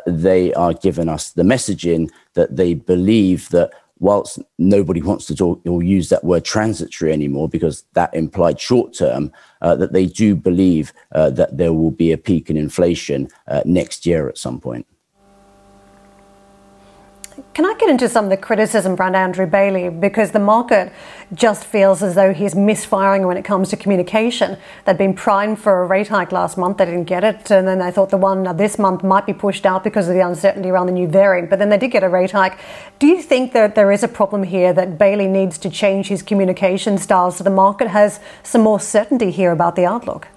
they 0.05 0.53
are 0.53 0.73
giving 0.73 1.07
us 1.07 1.31
the 1.31 1.43
messaging 1.43 2.09
that 2.33 2.55
they 2.55 2.73
believe 2.73 3.47
that 3.49 3.71
whilst 4.01 4.39
nobody 4.57 5.01
wants 5.01 5.25
to 5.27 5.35
talk 5.35 5.61
or 5.65 5.81
use 5.81 6.09
that 6.09 6.23
word 6.23 6.43
transitory 6.43 7.13
anymore 7.13 7.47
because 7.47 7.85
that 7.93 8.13
implied 8.13 8.59
short 8.59 8.93
term, 8.93 9.31
uh, 9.61 9.75
that 9.75 9.93
they 9.93 10.07
do 10.07 10.35
believe 10.35 10.91
uh, 11.13 11.29
that 11.29 11.55
there 11.57 11.71
will 11.71 11.91
be 11.91 12.11
a 12.11 12.17
peak 12.17 12.49
in 12.49 12.57
inflation 12.57 13.29
uh, 13.47 13.61
next 13.63 14.05
year 14.05 14.27
at 14.27 14.37
some 14.37 14.59
point. 14.59 14.85
Can 17.53 17.65
I 17.65 17.73
get 17.77 17.89
into 17.89 18.07
some 18.07 18.23
of 18.23 18.29
the 18.31 18.37
criticism 18.37 18.93
around 18.93 19.13
Andrew 19.13 19.45
Bailey? 19.45 19.89
Because 19.89 20.31
the 20.31 20.39
market 20.39 20.93
just 21.33 21.65
feels 21.65 22.01
as 22.01 22.15
though 22.15 22.33
he's 22.33 22.55
misfiring 22.55 23.27
when 23.27 23.35
it 23.35 23.43
comes 23.43 23.67
to 23.71 23.75
communication. 23.75 24.57
They'd 24.85 24.97
been 24.97 25.13
primed 25.13 25.59
for 25.59 25.83
a 25.83 25.85
rate 25.85 26.07
hike 26.07 26.31
last 26.31 26.57
month, 26.57 26.77
they 26.77 26.85
didn't 26.85 27.05
get 27.05 27.25
it, 27.25 27.51
and 27.51 27.67
then 27.67 27.79
they 27.79 27.91
thought 27.91 28.09
the 28.09 28.15
one 28.15 28.55
this 28.55 28.79
month 28.79 29.03
might 29.03 29.25
be 29.25 29.33
pushed 29.33 29.65
out 29.65 29.83
because 29.83 30.07
of 30.07 30.13
the 30.13 30.25
uncertainty 30.25 30.69
around 30.69 30.85
the 30.85 30.93
new 30.93 31.09
variant, 31.09 31.49
but 31.49 31.59
then 31.59 31.67
they 31.67 31.77
did 31.77 31.91
get 31.91 32.05
a 32.05 32.09
rate 32.09 32.31
hike. 32.31 32.57
Do 32.99 33.07
you 33.07 33.21
think 33.21 33.51
that 33.51 33.75
there 33.75 33.91
is 33.91 34.01
a 34.01 34.07
problem 34.07 34.43
here 34.43 34.71
that 34.71 34.97
Bailey 34.97 35.27
needs 35.27 35.57
to 35.57 35.69
change 35.69 36.07
his 36.07 36.23
communication 36.23 36.97
style 36.97 37.31
so 37.31 37.43
the 37.43 37.49
market 37.49 37.89
has 37.89 38.21
some 38.43 38.61
more 38.61 38.79
certainty 38.79 39.29
here 39.29 39.51
about 39.51 39.75
the 39.75 39.85
outlook? 39.85 40.29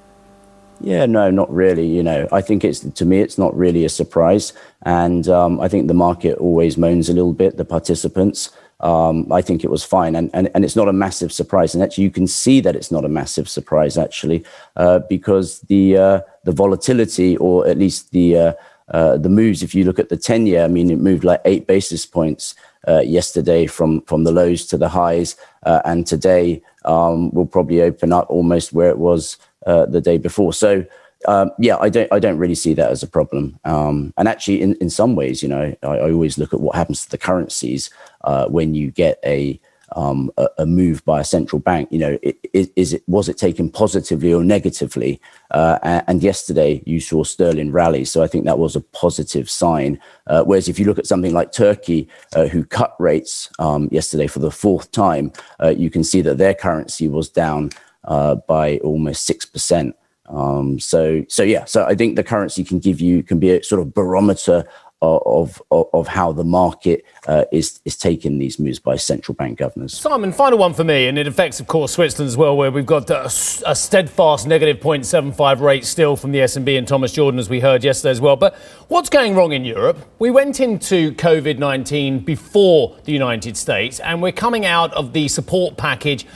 Yeah, 0.84 1.06
no, 1.06 1.30
not 1.30 1.50
really. 1.50 1.86
You 1.86 2.02
know, 2.02 2.28
I 2.30 2.42
think 2.42 2.62
it's 2.62 2.80
to 2.80 3.04
me, 3.06 3.20
it's 3.20 3.38
not 3.38 3.56
really 3.56 3.86
a 3.86 3.88
surprise, 3.88 4.52
and 4.82 5.26
um, 5.28 5.58
I 5.58 5.66
think 5.66 5.88
the 5.88 5.94
market 5.94 6.36
always 6.36 6.76
moans 6.76 7.08
a 7.08 7.14
little 7.14 7.32
bit. 7.32 7.56
The 7.56 7.64
participants, 7.64 8.50
um, 8.80 9.32
I 9.32 9.40
think 9.40 9.64
it 9.64 9.70
was 9.70 9.82
fine, 9.82 10.14
and, 10.14 10.30
and 10.34 10.50
and 10.54 10.62
it's 10.62 10.76
not 10.76 10.88
a 10.88 10.92
massive 10.92 11.32
surprise. 11.32 11.74
And 11.74 11.82
actually, 11.82 12.04
you 12.04 12.10
can 12.10 12.26
see 12.26 12.60
that 12.60 12.76
it's 12.76 12.92
not 12.92 13.06
a 13.06 13.08
massive 13.08 13.48
surprise 13.48 13.96
actually, 13.96 14.44
uh, 14.76 14.98
because 15.08 15.60
the 15.60 15.96
uh, 15.96 16.20
the 16.44 16.52
volatility, 16.52 17.38
or 17.38 17.66
at 17.66 17.78
least 17.78 18.10
the 18.12 18.36
uh, 18.36 18.52
uh 18.88 19.16
the 19.16 19.30
moves. 19.30 19.62
If 19.62 19.74
you 19.74 19.84
look 19.84 19.98
at 19.98 20.10
the 20.10 20.18
ten 20.18 20.46
year, 20.46 20.64
I 20.64 20.68
mean, 20.68 20.90
it 20.90 20.98
moved 20.98 21.24
like 21.24 21.40
eight 21.46 21.66
basis 21.66 22.04
points 22.04 22.54
uh, 22.86 23.00
yesterday 23.00 23.66
from 23.66 24.02
from 24.02 24.24
the 24.24 24.32
lows 24.32 24.66
to 24.66 24.76
the 24.76 24.90
highs, 24.90 25.36
uh, 25.62 25.80
and 25.86 26.06
today 26.06 26.60
um, 26.84 27.30
will 27.30 27.46
probably 27.46 27.80
open 27.80 28.12
up 28.12 28.28
almost 28.28 28.74
where 28.74 28.90
it 28.90 28.98
was 28.98 29.38
uh, 29.66 29.86
the 29.86 30.00
day 30.00 30.18
before. 30.18 30.52
So 30.52 30.84
um, 31.26 31.50
yeah, 31.58 31.76
I 31.80 31.88
don't 31.88 32.12
I 32.12 32.18
don't 32.18 32.38
really 32.38 32.54
see 32.54 32.74
that 32.74 32.90
as 32.90 33.02
a 33.02 33.08
problem. 33.08 33.58
Um, 33.64 34.12
and 34.16 34.28
actually, 34.28 34.60
in, 34.60 34.74
in 34.76 34.90
some 34.90 35.16
ways, 35.16 35.42
you 35.42 35.48
know, 35.48 35.74
I, 35.82 35.86
I, 35.86 36.12
always 36.12 36.38
look 36.38 36.52
at 36.52 36.60
what 36.60 36.74
happens 36.74 37.04
to 37.04 37.10
the 37.10 37.18
currencies 37.18 37.90
uh, 38.24 38.46
when 38.46 38.74
you 38.74 38.90
get 38.90 39.20
a, 39.24 39.58
um, 39.96 40.30
a, 40.36 40.48
a 40.58 40.66
move 40.66 41.04
by 41.04 41.20
a 41.20 41.24
central 41.24 41.60
bank. 41.60 41.88
You 41.90 41.98
know, 41.98 42.18
is 42.52 42.92
it 42.92 43.02
was 43.06 43.28
it 43.28 43.38
taken 43.38 43.70
positively 43.70 44.34
or 44.34 44.44
negatively? 44.44 45.20
Uh, 45.50 45.78
and 46.06 46.22
yesterday 46.22 46.82
you 46.84 47.00
saw 47.00 47.24
sterling 47.24 47.72
rally, 47.72 48.04
so 48.04 48.22
I 48.22 48.26
think 48.26 48.44
that 48.44 48.58
was 48.58 48.76
a 48.76 48.80
positive 48.80 49.48
sign. 49.48 49.98
Uh, 50.26 50.42
whereas 50.44 50.68
if 50.68 50.78
you 50.78 50.84
look 50.84 50.98
at 50.98 51.06
something 51.06 51.32
like 51.32 51.52
Turkey, 51.52 52.06
uh, 52.34 52.46
who 52.46 52.64
cut 52.64 52.94
rates 52.98 53.50
um, 53.58 53.88
yesterday 53.90 54.26
for 54.26 54.40
the 54.40 54.50
fourth 54.50 54.90
time, 54.92 55.32
uh, 55.62 55.70
you 55.70 55.88
can 55.88 56.04
see 56.04 56.20
that 56.20 56.36
their 56.36 56.54
currency 56.54 57.08
was 57.08 57.30
down 57.30 57.70
uh, 58.04 58.36
by 58.36 58.78
almost 58.78 59.26
six 59.26 59.44
percent. 59.44 59.96
Um, 60.26 60.80
so 60.80 61.24
so 61.28 61.42
yeah, 61.42 61.64
so 61.64 61.84
I 61.84 61.94
think 61.94 62.16
the 62.16 62.24
currency 62.24 62.64
can 62.64 62.78
give 62.78 63.00
you 63.00 63.22
can 63.22 63.38
be 63.38 63.50
a 63.50 63.62
sort 63.62 63.80
of 63.80 63.92
barometer 63.92 64.64
of, 65.04 65.62
of, 65.70 65.88
of 65.92 66.08
how 66.08 66.32
the 66.32 66.44
market 66.44 67.04
uh, 67.26 67.44
is, 67.52 67.80
is 67.84 67.96
taking 67.96 68.38
these 68.38 68.58
moves 68.58 68.78
by 68.78 68.96
central 68.96 69.34
bank 69.34 69.58
governors. 69.58 69.94
Simon, 69.94 70.32
final 70.32 70.58
one 70.58 70.74
for 70.74 70.84
me, 70.84 71.06
and 71.06 71.18
it 71.18 71.26
affects, 71.26 71.60
of 71.60 71.66
course, 71.66 71.92
Switzerland 71.92 72.28
as 72.28 72.36
well, 72.36 72.56
where 72.56 72.70
we've 72.70 72.86
got 72.86 73.10
a, 73.10 73.26
a 73.26 73.74
steadfast 73.74 74.46
negative 74.46 74.80
0.75 74.80 75.60
rate 75.60 75.84
still 75.84 76.16
from 76.16 76.32
the 76.32 76.38
SNB 76.40 76.78
and 76.78 76.88
Thomas 76.88 77.12
Jordan, 77.12 77.38
as 77.38 77.48
we 77.48 77.60
heard 77.60 77.84
yesterday 77.84 78.10
as 78.10 78.20
well. 78.20 78.36
But 78.36 78.54
what's 78.88 79.10
going 79.10 79.34
wrong 79.34 79.52
in 79.52 79.64
Europe? 79.64 79.98
We 80.18 80.30
went 80.30 80.60
into 80.60 81.12
COVID 81.12 81.58
19 81.58 82.20
before 82.20 82.96
the 83.04 83.12
United 83.12 83.56
States, 83.56 84.00
and 84.00 84.22
we're 84.22 84.32
coming 84.32 84.64
out 84.64 84.92
of 84.94 85.12
the 85.12 85.28
support 85.28 85.76
package 85.76 86.26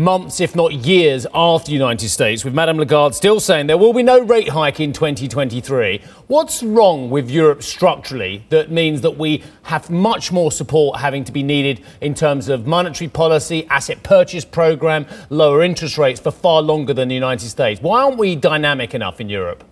months, 0.00 0.40
if 0.40 0.56
not 0.56 0.72
years, 0.72 1.26
after 1.34 1.66
the 1.66 1.74
United 1.74 2.08
States, 2.08 2.44
with 2.44 2.54
Madame 2.54 2.78
Lagarde 2.78 3.14
still 3.14 3.38
saying 3.38 3.66
there 3.66 3.78
will 3.78 3.92
be 3.92 4.02
no 4.02 4.20
rate 4.20 4.48
hike 4.48 4.80
in 4.80 4.92
2023. 4.92 6.00
What's 6.26 6.62
wrong 6.62 7.10
with 7.10 7.30
Europe 7.30 7.62
structurally 7.62 8.44
that 8.48 8.70
means 8.70 9.02
that 9.02 9.18
we 9.18 9.44
have 9.62 9.90
much 9.90 10.32
more 10.32 10.50
support 10.50 10.98
having 10.98 11.22
to 11.24 11.32
be 11.32 11.42
needed 11.42 11.84
in 12.00 12.14
terms 12.14 12.48
of 12.48 12.66
monetary 12.66 13.08
policy, 13.08 13.66
asset 13.68 14.02
purchase 14.02 14.44
program, 14.44 15.06
lower 15.28 15.62
interest 15.62 15.98
rates 15.98 16.18
for 16.18 16.30
far 16.30 16.62
longer 16.62 16.94
than 16.94 17.08
the 17.08 17.14
United 17.14 17.48
States? 17.48 17.80
Why 17.80 18.02
aren't 18.02 18.18
we 18.18 18.34
dynamic 18.34 18.94
enough 18.94 19.20
in 19.20 19.28
Europe? 19.28 19.62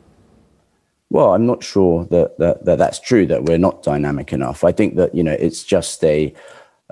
Well, 1.11 1.33
I'm 1.33 1.47
not 1.47 1.64
sure 1.64 2.05
that, 2.07 2.38
that, 2.38 2.67
that 2.67 2.77
that's 2.77 3.01
true, 3.01 3.27
that 3.27 3.45
we're 3.45 3.57
not 3.57 3.83
dynamic 3.83 4.33
enough. 4.33 4.62
I 4.62 4.73
think 4.73 4.97
that, 4.97 5.14
you 5.14 5.23
know, 5.23 5.33
it's 5.33 5.64
just 5.64 6.05
a 6.05 6.35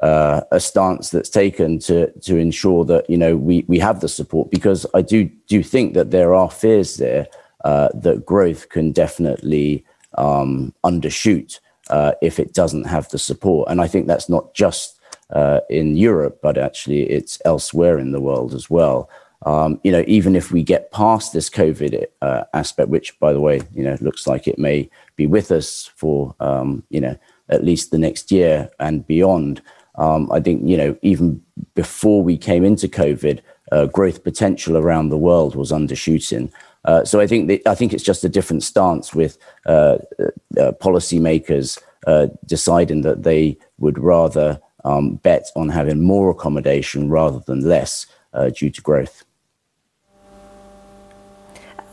uh, 0.02 0.42
a 0.52 0.61
stance 0.61 1.11
that's 1.11 1.30
taken 1.30 1.78
to 1.78 2.11
to 2.20 2.37
ensure 2.37 2.85
that 2.85 3.09
you 3.09 3.16
know 3.16 3.37
we 3.37 3.64
we 3.66 3.78
have 3.78 4.00
the 4.00 4.09
support 4.09 4.50
because 4.50 4.87
I 4.94 5.02
do 5.02 5.24
do 5.46 5.62
think 5.62 5.94
that 5.94 6.11
there 6.11 6.35
are 6.35 6.50
fears 6.50 6.96
there 6.96 7.26
uh, 7.64 7.88
that 7.94 8.26
growth 8.26 8.68
can 8.68 8.92
definitely 8.92 9.85
um, 10.18 10.74
undershoot 10.85 11.61
uh, 11.88 12.12
if 12.20 12.38
it 12.38 12.52
doesn't 12.52 12.85
have 12.85 13.09
the 13.09 13.18
support, 13.18 13.70
and 13.70 13.80
I 13.80 13.87
think 13.87 14.06
that's 14.06 14.28
not 14.28 14.54
just 14.54 15.00
uh, 15.30 15.61
in 15.70 15.96
Europe, 15.96 16.40
but 16.42 16.59
actually 16.59 17.02
it's 17.11 17.40
elsewhere 17.44 17.98
in 17.98 18.12
the 18.12 18.20
world 18.20 18.54
as 18.54 18.68
well. 18.68 19.09
Um, 19.44 19.80
you 19.85 19.92
know, 19.92 20.04
even 20.06 20.35
if 20.35 20.50
we 20.50 20.62
get 20.62 20.92
past 20.92 21.32
this 21.32 21.50
COVID 21.50 22.04
uh, 22.22 22.44
aspect, 22.52 22.88
which 22.88 23.18
by 23.20 23.32
the 23.32 23.40
way, 23.40 23.61
you 23.72 23.85
know, 23.85 23.96
looks 24.00 24.26
like 24.26 24.48
it 24.48 24.59
may 24.59 24.90
be 25.14 25.26
with 25.26 25.50
us 25.50 25.90
for 25.96 26.35
um, 26.40 26.82
you 26.90 27.00
know 27.00 27.16
at 27.48 27.64
least 27.64 27.90
the 27.90 27.98
next 27.98 28.30
year 28.30 28.70
and 28.80 29.06
beyond. 29.06 29.62
Um, 29.96 30.30
I 30.30 30.40
think, 30.40 30.62
you 30.66 30.76
know, 30.76 30.96
even 31.02 31.42
before 31.74 32.22
we 32.22 32.37
came 32.37 32.64
into 32.64 32.88
COVID, 32.88 33.40
uh, 33.72 33.87
growth 33.87 34.22
potential 34.22 34.76
around 34.76 35.09
the 35.09 35.18
world 35.18 35.56
was 35.56 35.72
undershooting. 35.72 36.50
Uh, 36.85 37.04
so 37.04 37.18
I 37.20 37.26
think 37.26 37.50
I 37.66 37.74
think 37.74 37.92
it's 37.92 38.04
just 38.04 38.24
a 38.24 38.28
different 38.28 38.62
stance 38.62 39.12
with 39.12 39.38
uh, 39.66 39.98
uh 40.56 40.72
policymakers 40.80 41.80
uh, 42.06 42.28
deciding 42.46 43.02
that 43.02 43.24
they 43.24 43.59
would 43.78 43.98
rather 43.98 44.61
um, 44.85 45.16
bet 45.16 45.46
on 45.56 45.68
having 45.68 46.02
more 46.02 46.30
accommodation 46.30 47.11
rather 47.11 47.40
than 47.40 47.62
less 47.62 48.06
uh, 48.32 48.50
due 48.50 48.70
to 48.70 48.80
growth. 48.80 49.24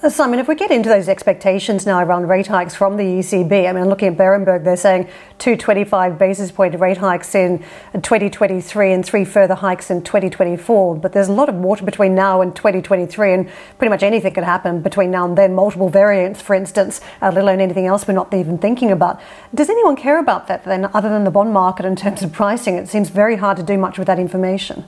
Simon, 0.09 0.37
if 0.37 0.49
we 0.49 0.55
get 0.55 0.69
into 0.69 0.89
those 0.89 1.07
expectations 1.07 1.85
now 1.85 2.03
around 2.03 2.27
rate 2.27 2.47
hikes 2.47 2.75
from 2.75 2.97
the 2.97 3.03
ECB, 3.03 3.69
I 3.69 3.71
mean, 3.71 3.85
looking 3.85 4.09
at 4.09 4.17
Berenberg, 4.17 4.65
they're 4.65 4.75
saying 4.75 5.05
225 5.37 6.19
basis 6.19 6.51
point 6.51 6.77
rate 6.77 6.97
hikes 6.97 7.33
in 7.35 7.59
2023 7.93 8.91
and 8.91 9.05
three 9.05 9.23
further 9.23 9.55
hikes 9.55 9.89
in 9.89 10.03
2024. 10.03 10.97
But 10.97 11.13
there's 11.13 11.29
a 11.29 11.31
lot 11.31 11.47
of 11.47 11.55
water 11.55 11.85
between 11.85 12.15
now 12.15 12.41
and 12.41 12.53
2023, 12.53 13.33
and 13.33 13.49
pretty 13.77 13.89
much 13.89 14.03
anything 14.03 14.33
could 14.33 14.43
happen 14.43 14.81
between 14.81 15.09
now 15.09 15.23
and 15.23 15.37
then. 15.37 15.55
Multiple 15.55 15.87
variants, 15.87 16.41
for 16.41 16.53
instance, 16.53 16.99
uh, 17.21 17.31
let 17.33 17.41
alone 17.41 17.61
anything 17.61 17.87
else 17.87 18.05
we're 18.05 18.13
not 18.13 18.33
even 18.33 18.57
thinking 18.57 18.91
about. 18.91 19.21
Does 19.55 19.69
anyone 19.69 19.95
care 19.95 20.19
about 20.19 20.47
that 20.47 20.65
then, 20.65 20.89
other 20.93 21.07
than 21.07 21.23
the 21.23 21.31
bond 21.31 21.53
market 21.53 21.85
in 21.85 21.95
terms 21.95 22.21
of 22.21 22.33
pricing? 22.33 22.75
It 22.75 22.89
seems 22.89 23.09
very 23.09 23.37
hard 23.37 23.55
to 23.55 23.63
do 23.63 23.77
much 23.77 23.97
with 23.97 24.07
that 24.07 24.19
information. 24.19 24.83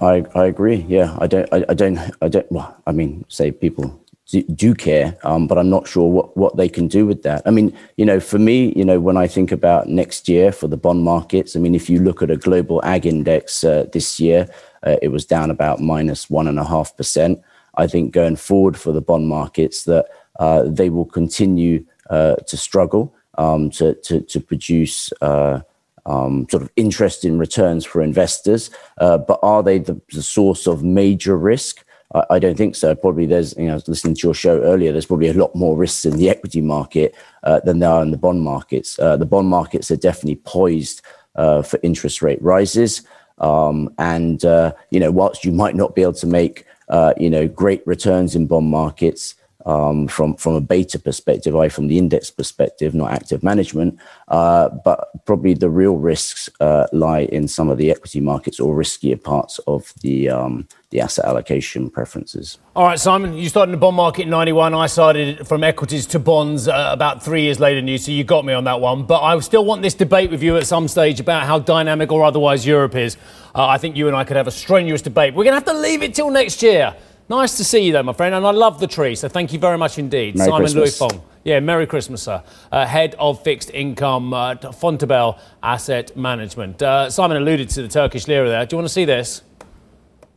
I, 0.00 0.24
I 0.34 0.46
agree. 0.46 0.84
Yeah, 0.88 1.16
I 1.18 1.26
don't, 1.26 1.48
I, 1.52 1.64
I 1.68 1.74
don't, 1.74 1.98
I 2.20 2.28
don't. 2.28 2.50
Well, 2.52 2.76
I 2.86 2.92
mean, 2.92 3.24
say 3.28 3.50
people 3.50 3.99
do 4.30 4.74
care, 4.74 5.16
um, 5.24 5.46
but 5.46 5.58
I'm 5.58 5.70
not 5.70 5.88
sure 5.88 6.10
what, 6.10 6.36
what 6.36 6.56
they 6.56 6.68
can 6.68 6.88
do 6.88 7.06
with 7.06 7.22
that. 7.22 7.42
I 7.46 7.50
mean, 7.50 7.76
you 7.96 8.04
know, 8.04 8.20
for 8.20 8.38
me, 8.38 8.72
you 8.76 8.84
know, 8.84 9.00
when 9.00 9.16
I 9.16 9.26
think 9.26 9.52
about 9.52 9.88
next 9.88 10.28
year 10.28 10.52
for 10.52 10.68
the 10.68 10.76
bond 10.76 11.02
markets, 11.02 11.56
I 11.56 11.60
mean, 11.60 11.74
if 11.74 11.90
you 11.90 11.98
look 11.98 12.22
at 12.22 12.30
a 12.30 12.36
global 12.36 12.80
ag 12.84 13.06
index 13.06 13.64
uh, 13.64 13.86
this 13.92 14.20
year, 14.20 14.48
uh, 14.86 14.96
it 15.02 15.08
was 15.08 15.26
down 15.26 15.50
about 15.50 15.80
minus 15.80 16.30
one 16.30 16.46
and 16.46 16.58
a 16.58 16.64
half 16.64 16.96
percent. 16.96 17.40
I 17.74 17.86
think 17.86 18.12
going 18.12 18.36
forward 18.36 18.76
for 18.76 18.92
the 18.92 19.00
bond 19.00 19.28
markets 19.28 19.84
that 19.84 20.06
uh, 20.38 20.64
they 20.66 20.90
will 20.90 21.04
continue 21.04 21.84
uh, 22.08 22.36
to 22.36 22.56
struggle 22.56 23.14
um, 23.38 23.70
to, 23.70 23.94
to, 23.94 24.20
to 24.20 24.40
produce 24.40 25.12
uh, 25.20 25.60
um, 26.06 26.46
sort 26.50 26.62
of 26.62 26.70
interesting 26.76 27.38
returns 27.38 27.84
for 27.84 28.02
investors. 28.02 28.70
Uh, 28.98 29.18
but 29.18 29.38
are 29.42 29.62
they 29.62 29.78
the, 29.78 30.00
the, 30.12 30.22
source 30.22 30.66
of 30.66 30.82
major 30.82 31.36
risk? 31.36 31.84
I, 32.14 32.24
I, 32.30 32.38
don't 32.38 32.56
think 32.56 32.76
so. 32.76 32.94
Probably 32.94 33.26
there's, 33.26 33.56
you 33.56 33.66
know, 33.66 33.80
listening 33.86 34.14
to 34.14 34.26
your 34.26 34.34
show 34.34 34.60
earlier, 34.62 34.92
there's 34.92 35.06
probably 35.06 35.28
a 35.28 35.34
lot 35.34 35.54
more 35.54 35.76
risks 35.76 36.04
in 36.04 36.16
the 36.16 36.28
equity 36.28 36.60
market 36.60 37.14
uh, 37.42 37.60
than 37.60 37.78
there 37.78 37.90
are 37.90 38.02
in 38.02 38.10
the 38.10 38.18
bond 38.18 38.42
markets. 38.42 38.98
Uh, 38.98 39.16
the 39.16 39.26
bond 39.26 39.48
markets 39.48 39.90
are 39.90 39.96
definitely 39.96 40.36
poised 40.44 41.02
uh, 41.36 41.62
for 41.62 41.78
interest 41.82 42.22
rate 42.22 42.42
rises. 42.42 43.02
Um, 43.38 43.92
and, 43.98 44.44
uh, 44.44 44.72
you 44.90 45.00
know, 45.00 45.10
whilst 45.10 45.44
you 45.44 45.52
might 45.52 45.74
not 45.74 45.94
be 45.94 46.02
able 46.02 46.12
to 46.14 46.26
make, 46.26 46.66
uh, 46.88 47.14
you 47.16 47.30
know, 47.30 47.48
great 47.48 47.86
returns 47.86 48.34
in 48.34 48.46
bond 48.46 48.66
markets, 48.66 49.34
um, 49.66 50.08
from 50.08 50.34
from 50.36 50.54
a 50.54 50.60
beta 50.60 50.98
perspective, 50.98 51.54
I 51.56 51.68
from 51.68 51.88
the 51.88 51.98
index 51.98 52.30
perspective, 52.30 52.94
not 52.94 53.12
active 53.12 53.42
management. 53.42 53.98
Uh, 54.28 54.68
but 54.84 55.24
probably 55.26 55.54
the 55.54 55.68
real 55.68 55.96
risks 55.96 56.48
uh, 56.60 56.86
lie 56.92 57.20
in 57.20 57.48
some 57.48 57.68
of 57.68 57.78
the 57.78 57.90
equity 57.90 58.20
markets 58.20 58.60
or 58.60 58.74
riskier 58.74 59.22
parts 59.22 59.58
of 59.66 59.92
the 60.02 60.30
um, 60.30 60.66
the 60.90 61.00
asset 61.00 61.24
allocation 61.24 61.90
preferences. 61.90 62.58
All 62.74 62.84
right, 62.84 62.98
Simon, 62.98 63.34
you 63.34 63.48
started 63.48 63.70
in 63.70 63.72
the 63.72 63.80
bond 63.80 63.96
market 63.96 64.22
in 64.22 64.30
'91. 64.30 64.74
I 64.74 64.86
started 64.86 65.46
from 65.46 65.62
equities 65.62 66.06
to 66.06 66.18
bonds 66.18 66.66
uh, 66.66 66.90
about 66.92 67.22
three 67.22 67.42
years 67.42 67.60
later 67.60 67.80
than 67.80 67.88
you, 67.88 67.98
so 67.98 68.12
you 68.12 68.24
got 68.24 68.44
me 68.44 68.52
on 68.52 68.64
that 68.64 68.80
one. 68.80 69.04
But 69.04 69.20
I 69.20 69.38
still 69.40 69.64
want 69.64 69.82
this 69.82 69.94
debate 69.94 70.30
with 70.30 70.42
you 70.42 70.56
at 70.56 70.66
some 70.66 70.88
stage 70.88 71.20
about 71.20 71.44
how 71.44 71.58
dynamic 71.58 72.10
or 72.12 72.24
otherwise 72.24 72.66
Europe 72.66 72.94
is. 72.94 73.16
Uh, 73.54 73.66
I 73.66 73.78
think 73.78 73.96
you 73.96 74.06
and 74.06 74.16
I 74.16 74.24
could 74.24 74.36
have 74.36 74.46
a 74.46 74.52
strenuous 74.52 75.02
debate. 75.02 75.34
We're 75.34 75.44
going 75.44 75.60
to 75.60 75.66
have 75.66 75.76
to 75.76 75.80
leave 75.80 76.02
it 76.02 76.14
till 76.14 76.30
next 76.30 76.62
year. 76.62 76.94
Nice 77.30 77.58
to 77.58 77.64
see 77.64 77.78
you, 77.78 77.92
though, 77.92 78.02
my 78.02 78.12
friend, 78.12 78.34
and 78.34 78.44
I 78.44 78.50
love 78.50 78.80
the 78.80 78.88
tree, 78.88 79.14
so 79.14 79.28
thank 79.28 79.52
you 79.52 79.60
very 79.60 79.78
much 79.78 80.00
indeed. 80.00 80.36
Merry 80.36 80.50
Simon 80.50 80.62
Christmas. 80.62 81.00
Louis 81.00 81.12
Fong. 81.12 81.22
Yeah, 81.44 81.60
Merry 81.60 81.86
Christmas, 81.86 82.24
sir. 82.24 82.42
Uh, 82.72 82.84
head 82.84 83.14
of 83.20 83.44
fixed 83.44 83.70
income, 83.70 84.34
uh, 84.34 84.56
Vontobel 84.56 85.38
Asset 85.62 86.16
Management. 86.16 86.82
Uh, 86.82 87.08
Simon 87.08 87.36
alluded 87.36 87.70
to 87.70 87.82
the 87.82 87.88
Turkish 87.88 88.26
lira 88.26 88.48
there. 88.48 88.66
Do 88.66 88.74
you 88.74 88.78
want 88.78 88.88
to 88.88 88.92
see 88.92 89.04
this? 89.04 89.42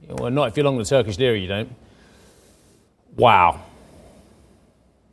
Well, 0.08 0.30
not 0.30 0.50
if 0.50 0.56
you're 0.56 0.66
long 0.66 0.78
the 0.78 0.86
Turkish 0.86 1.18
lira, 1.18 1.36
you 1.36 1.48
don't. 1.48 1.76
Wow. 3.16 3.64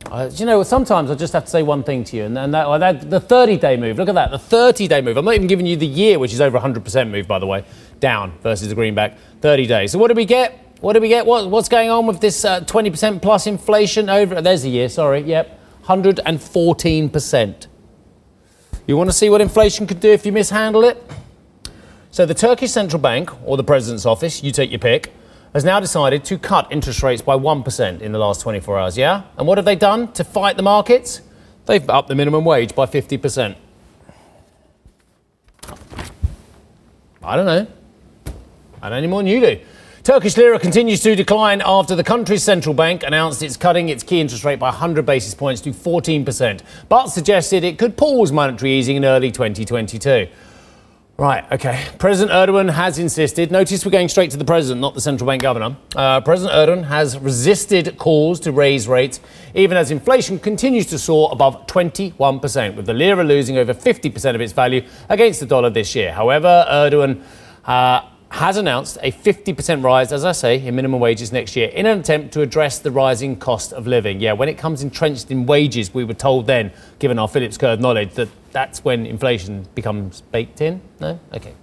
Uh, 0.05 0.29
you 0.35 0.45
know, 0.45 0.61
sometimes 0.61 1.09
I 1.09 1.15
just 1.15 1.33
have 1.33 1.45
to 1.45 1.49
say 1.49 1.63
one 1.63 1.83
thing 1.83 2.03
to 2.03 2.15
you, 2.15 2.25
and, 2.25 2.37
and 2.37 2.53
that, 2.53 2.77
that, 2.77 3.09
the 3.09 3.19
30 3.19 3.57
day 3.57 3.75
move, 3.75 3.97
look 3.97 4.07
at 4.07 4.13
that, 4.13 4.29
the 4.29 4.37
30 4.37 4.87
day 4.87 5.01
move. 5.01 5.17
I'm 5.17 5.25
not 5.25 5.33
even 5.33 5.47
giving 5.47 5.65
you 5.65 5.77
the 5.77 5.87
year, 5.87 6.19
which 6.19 6.31
is 6.31 6.41
over 6.41 6.59
100% 6.59 7.09
move, 7.09 7.27
by 7.27 7.39
the 7.39 7.47
way, 7.47 7.65
down 7.99 8.37
versus 8.43 8.69
the 8.69 8.75
greenback, 8.75 9.17
30 9.41 9.65
days. 9.65 9.91
So, 9.93 9.97
what 9.97 10.09
did 10.09 10.17
we 10.17 10.25
get? 10.25 10.70
What 10.81 10.93
do 10.93 10.99
we 10.99 11.09
get? 11.09 11.27
What, 11.27 11.49
what's 11.49 11.69
going 11.69 11.91
on 11.91 12.07
with 12.07 12.19
this 12.19 12.43
uh, 12.43 12.61
20% 12.61 13.21
plus 13.21 13.45
inflation 13.45 14.09
over? 14.09 14.41
There's 14.41 14.65
a 14.65 14.69
year, 14.69 14.89
sorry. 14.89 15.21
Yep. 15.21 15.59
114%. 15.85 17.67
You 18.87 18.97
want 18.97 19.09
to 19.09 19.13
see 19.13 19.29
what 19.29 19.41
inflation 19.41 19.85
could 19.85 19.99
do 19.99 20.09
if 20.09 20.25
you 20.25 20.31
mishandle 20.31 20.83
it? 20.83 21.01
So, 22.09 22.25
the 22.25 22.33
Turkish 22.33 22.71
Central 22.71 22.99
Bank, 23.01 23.29
or 23.47 23.57
the 23.57 23.63
President's 23.63 24.05
Office, 24.05 24.43
you 24.43 24.51
take 24.51 24.71
your 24.71 24.79
pick, 24.79 25.13
has 25.53 25.63
now 25.63 25.79
decided 25.79 26.25
to 26.25 26.37
cut 26.37 26.71
interest 26.71 27.03
rates 27.03 27.21
by 27.21 27.35
1% 27.35 28.01
in 28.01 28.11
the 28.11 28.19
last 28.19 28.41
24 28.41 28.79
hours, 28.79 28.97
yeah? 28.97 29.23
And 29.37 29.47
what 29.47 29.57
have 29.57 29.65
they 29.65 29.75
done 29.75 30.11
to 30.13 30.23
fight 30.23 30.57
the 30.57 30.63
markets? 30.63 31.21
They've 31.67 31.87
upped 31.89 32.07
the 32.09 32.15
minimum 32.15 32.43
wage 32.43 32.73
by 32.73 32.85
50%. 32.85 33.55
I 37.23 37.35
don't 37.35 37.45
know. 37.45 37.67
I 38.81 38.89
don't 38.89 38.91
know 38.91 38.97
any 38.97 39.07
more 39.07 39.19
than 39.19 39.27
you 39.27 39.39
do. 39.39 39.59
Turkish 40.03 40.35
lira 40.35 40.57
continues 40.57 40.99
to 41.01 41.15
decline 41.15 41.61
after 41.63 41.95
the 41.95 42.03
country's 42.03 42.41
central 42.41 42.73
bank 42.73 43.03
announced 43.03 43.43
it's 43.43 43.55
cutting 43.55 43.89
its 43.89 44.01
key 44.01 44.19
interest 44.19 44.43
rate 44.43 44.57
by 44.57 44.69
100 44.69 45.05
basis 45.05 45.35
points 45.35 45.61
to 45.61 45.69
14%, 45.69 46.61
but 46.89 47.07
suggested 47.09 47.63
it 47.63 47.77
could 47.77 47.95
pause 47.95 48.31
monetary 48.31 48.71
easing 48.71 48.95
in 48.95 49.05
early 49.05 49.29
2022. 49.29 50.27
Right, 51.17 51.45
okay. 51.51 51.85
President 51.99 52.31
Erdogan 52.31 52.71
has 52.71 52.97
insisted. 52.97 53.51
Notice 53.51 53.85
we're 53.85 53.91
going 53.91 54.09
straight 54.09 54.31
to 54.31 54.37
the 54.37 54.45
president, 54.45 54.81
not 54.81 54.95
the 54.95 55.01
central 55.01 55.27
bank 55.27 55.43
governor. 55.43 55.77
Uh, 55.95 56.19
president 56.21 56.55
Erdogan 56.55 56.87
has 56.87 57.19
resisted 57.19 57.95
calls 57.99 58.39
to 58.39 58.51
raise 58.51 58.87
rates, 58.87 59.19
even 59.53 59.77
as 59.77 59.91
inflation 59.91 60.39
continues 60.39 60.87
to 60.87 60.97
soar 60.97 61.29
above 61.31 61.67
21%, 61.67 62.75
with 62.75 62.87
the 62.87 62.93
lira 62.95 63.23
losing 63.23 63.59
over 63.59 63.75
50% 63.75 64.33
of 64.33 64.41
its 64.41 64.51
value 64.51 64.83
against 65.09 65.41
the 65.41 65.45
dollar 65.45 65.69
this 65.69 65.93
year. 65.93 66.11
However, 66.11 66.65
Erdogan 66.67 67.21
uh, 67.65 68.01
has 68.31 68.55
announced 68.55 68.97
a 69.01 69.11
50% 69.11 69.83
rise, 69.83 70.13
as 70.13 70.23
I 70.23 70.31
say, 70.31 70.65
in 70.65 70.73
minimum 70.73 71.01
wages 71.01 71.33
next 71.33 71.57
year 71.57 71.67
in 71.67 71.85
an 71.85 71.99
attempt 71.99 72.33
to 72.33 72.41
address 72.41 72.79
the 72.79 72.89
rising 72.89 73.35
cost 73.35 73.73
of 73.73 73.87
living. 73.87 74.21
Yeah, 74.21 74.31
when 74.31 74.47
it 74.47 74.57
comes 74.57 74.81
entrenched 74.81 75.29
in 75.31 75.45
wages, 75.45 75.93
we 75.93 76.05
were 76.05 76.13
told 76.13 76.47
then, 76.47 76.71
given 76.99 77.19
our 77.19 77.27
Phillips 77.27 77.57
curve 77.57 77.81
knowledge, 77.81 78.13
that 78.13 78.29
that's 78.53 78.85
when 78.85 79.05
inflation 79.05 79.67
becomes 79.75 80.21
baked 80.21 80.61
in. 80.61 80.81
No? 81.01 81.19
Okay. 81.33 81.53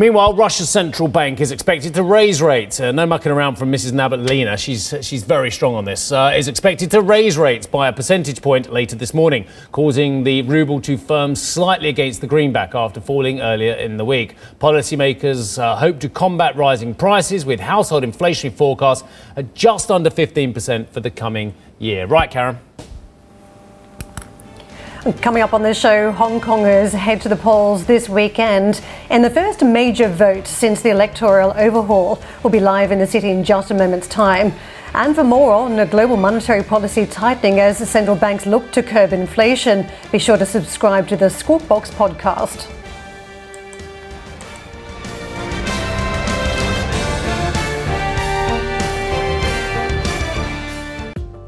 Meanwhile, 0.00 0.34
Russia's 0.34 0.70
central 0.70 1.08
bank 1.08 1.40
is 1.40 1.50
expected 1.50 1.92
to 1.94 2.04
raise 2.04 2.40
rates. 2.40 2.78
Uh, 2.78 2.92
no 2.92 3.04
mucking 3.04 3.32
around 3.32 3.56
from 3.56 3.72
Mrs. 3.72 3.90
Nabiullina. 3.90 4.56
She's, 4.56 4.94
she's 5.04 5.24
very 5.24 5.50
strong 5.50 5.74
on 5.74 5.86
this. 5.86 6.12
Uh, 6.12 6.32
is 6.36 6.46
expected 6.46 6.92
to 6.92 7.02
raise 7.02 7.36
rates 7.36 7.66
by 7.66 7.88
a 7.88 7.92
percentage 7.92 8.40
point 8.40 8.72
later 8.72 8.94
this 8.94 9.12
morning, 9.12 9.44
causing 9.72 10.22
the 10.22 10.42
ruble 10.42 10.80
to 10.82 10.96
firm 10.96 11.34
slightly 11.34 11.88
against 11.88 12.20
the 12.20 12.28
greenback 12.28 12.76
after 12.76 13.00
falling 13.00 13.40
earlier 13.40 13.72
in 13.74 13.96
the 13.96 14.04
week. 14.04 14.36
Policymakers 14.60 15.60
uh, 15.60 15.74
hope 15.74 15.98
to 15.98 16.08
combat 16.08 16.54
rising 16.54 16.94
prices 16.94 17.44
with 17.44 17.58
household 17.58 18.04
inflationary 18.04 18.52
forecasts 18.52 19.02
at 19.34 19.52
just 19.52 19.90
under 19.90 20.10
15% 20.10 20.90
for 20.90 21.00
the 21.00 21.10
coming 21.10 21.54
year. 21.80 22.06
Right, 22.06 22.30
Karen? 22.30 22.60
Coming 25.16 25.42
up 25.42 25.54
on 25.54 25.62
this 25.62 25.80
show, 25.80 26.12
Hong 26.12 26.38
Kongers 26.38 26.92
head 26.92 27.22
to 27.22 27.30
the 27.30 27.36
polls 27.36 27.86
this 27.86 28.10
weekend. 28.10 28.82
And 29.08 29.24
the 29.24 29.30
first 29.30 29.64
major 29.64 30.06
vote 30.06 30.46
since 30.46 30.82
the 30.82 30.90
electoral 30.90 31.54
overhaul 31.56 32.22
will 32.42 32.50
be 32.50 32.60
live 32.60 32.92
in 32.92 32.98
the 32.98 33.06
city 33.06 33.30
in 33.30 33.42
just 33.42 33.70
a 33.70 33.74
moment's 33.74 34.06
time. 34.06 34.52
And 34.92 35.14
for 35.14 35.24
more 35.24 35.52
on 35.54 35.76
the 35.76 35.86
global 35.86 36.18
monetary 36.18 36.62
policy 36.62 37.06
tightening 37.06 37.58
as 37.58 37.78
the 37.78 37.86
central 37.86 38.16
banks 38.16 38.44
look 38.44 38.70
to 38.72 38.82
curb 38.82 39.14
inflation, 39.14 39.90
be 40.12 40.18
sure 40.18 40.36
to 40.36 40.44
subscribe 40.44 41.08
to 41.08 41.16
the 41.16 41.30
Squawk 41.30 41.66
Box 41.66 41.90
podcast. 41.90 42.77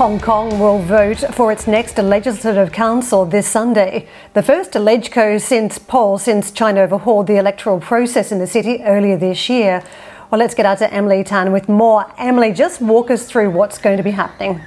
Hong 0.00 0.18
Kong 0.18 0.58
will 0.58 0.78
vote 0.78 1.18
for 1.34 1.52
its 1.52 1.66
next 1.66 1.98
legislative 1.98 2.72
council 2.72 3.26
this 3.26 3.46
Sunday. 3.46 4.08
The 4.32 4.42
first 4.42 4.70
LegCo 4.72 5.38
since 5.38 5.78
poll 5.78 6.16
since 6.16 6.50
China 6.50 6.80
overhauled 6.80 7.26
the 7.26 7.36
electoral 7.36 7.78
process 7.80 8.32
in 8.32 8.38
the 8.38 8.46
city 8.46 8.82
earlier 8.82 9.18
this 9.18 9.50
year. 9.50 9.84
Well, 10.30 10.38
let's 10.38 10.54
get 10.54 10.64
out 10.64 10.78
to 10.78 10.90
Emily 10.90 11.22
Tan 11.22 11.52
with 11.52 11.68
more. 11.68 12.10
Emily, 12.16 12.50
just 12.50 12.80
walk 12.80 13.10
us 13.10 13.26
through 13.26 13.50
what's 13.50 13.76
going 13.76 13.98
to 13.98 14.02
be 14.02 14.12
happening. 14.12 14.62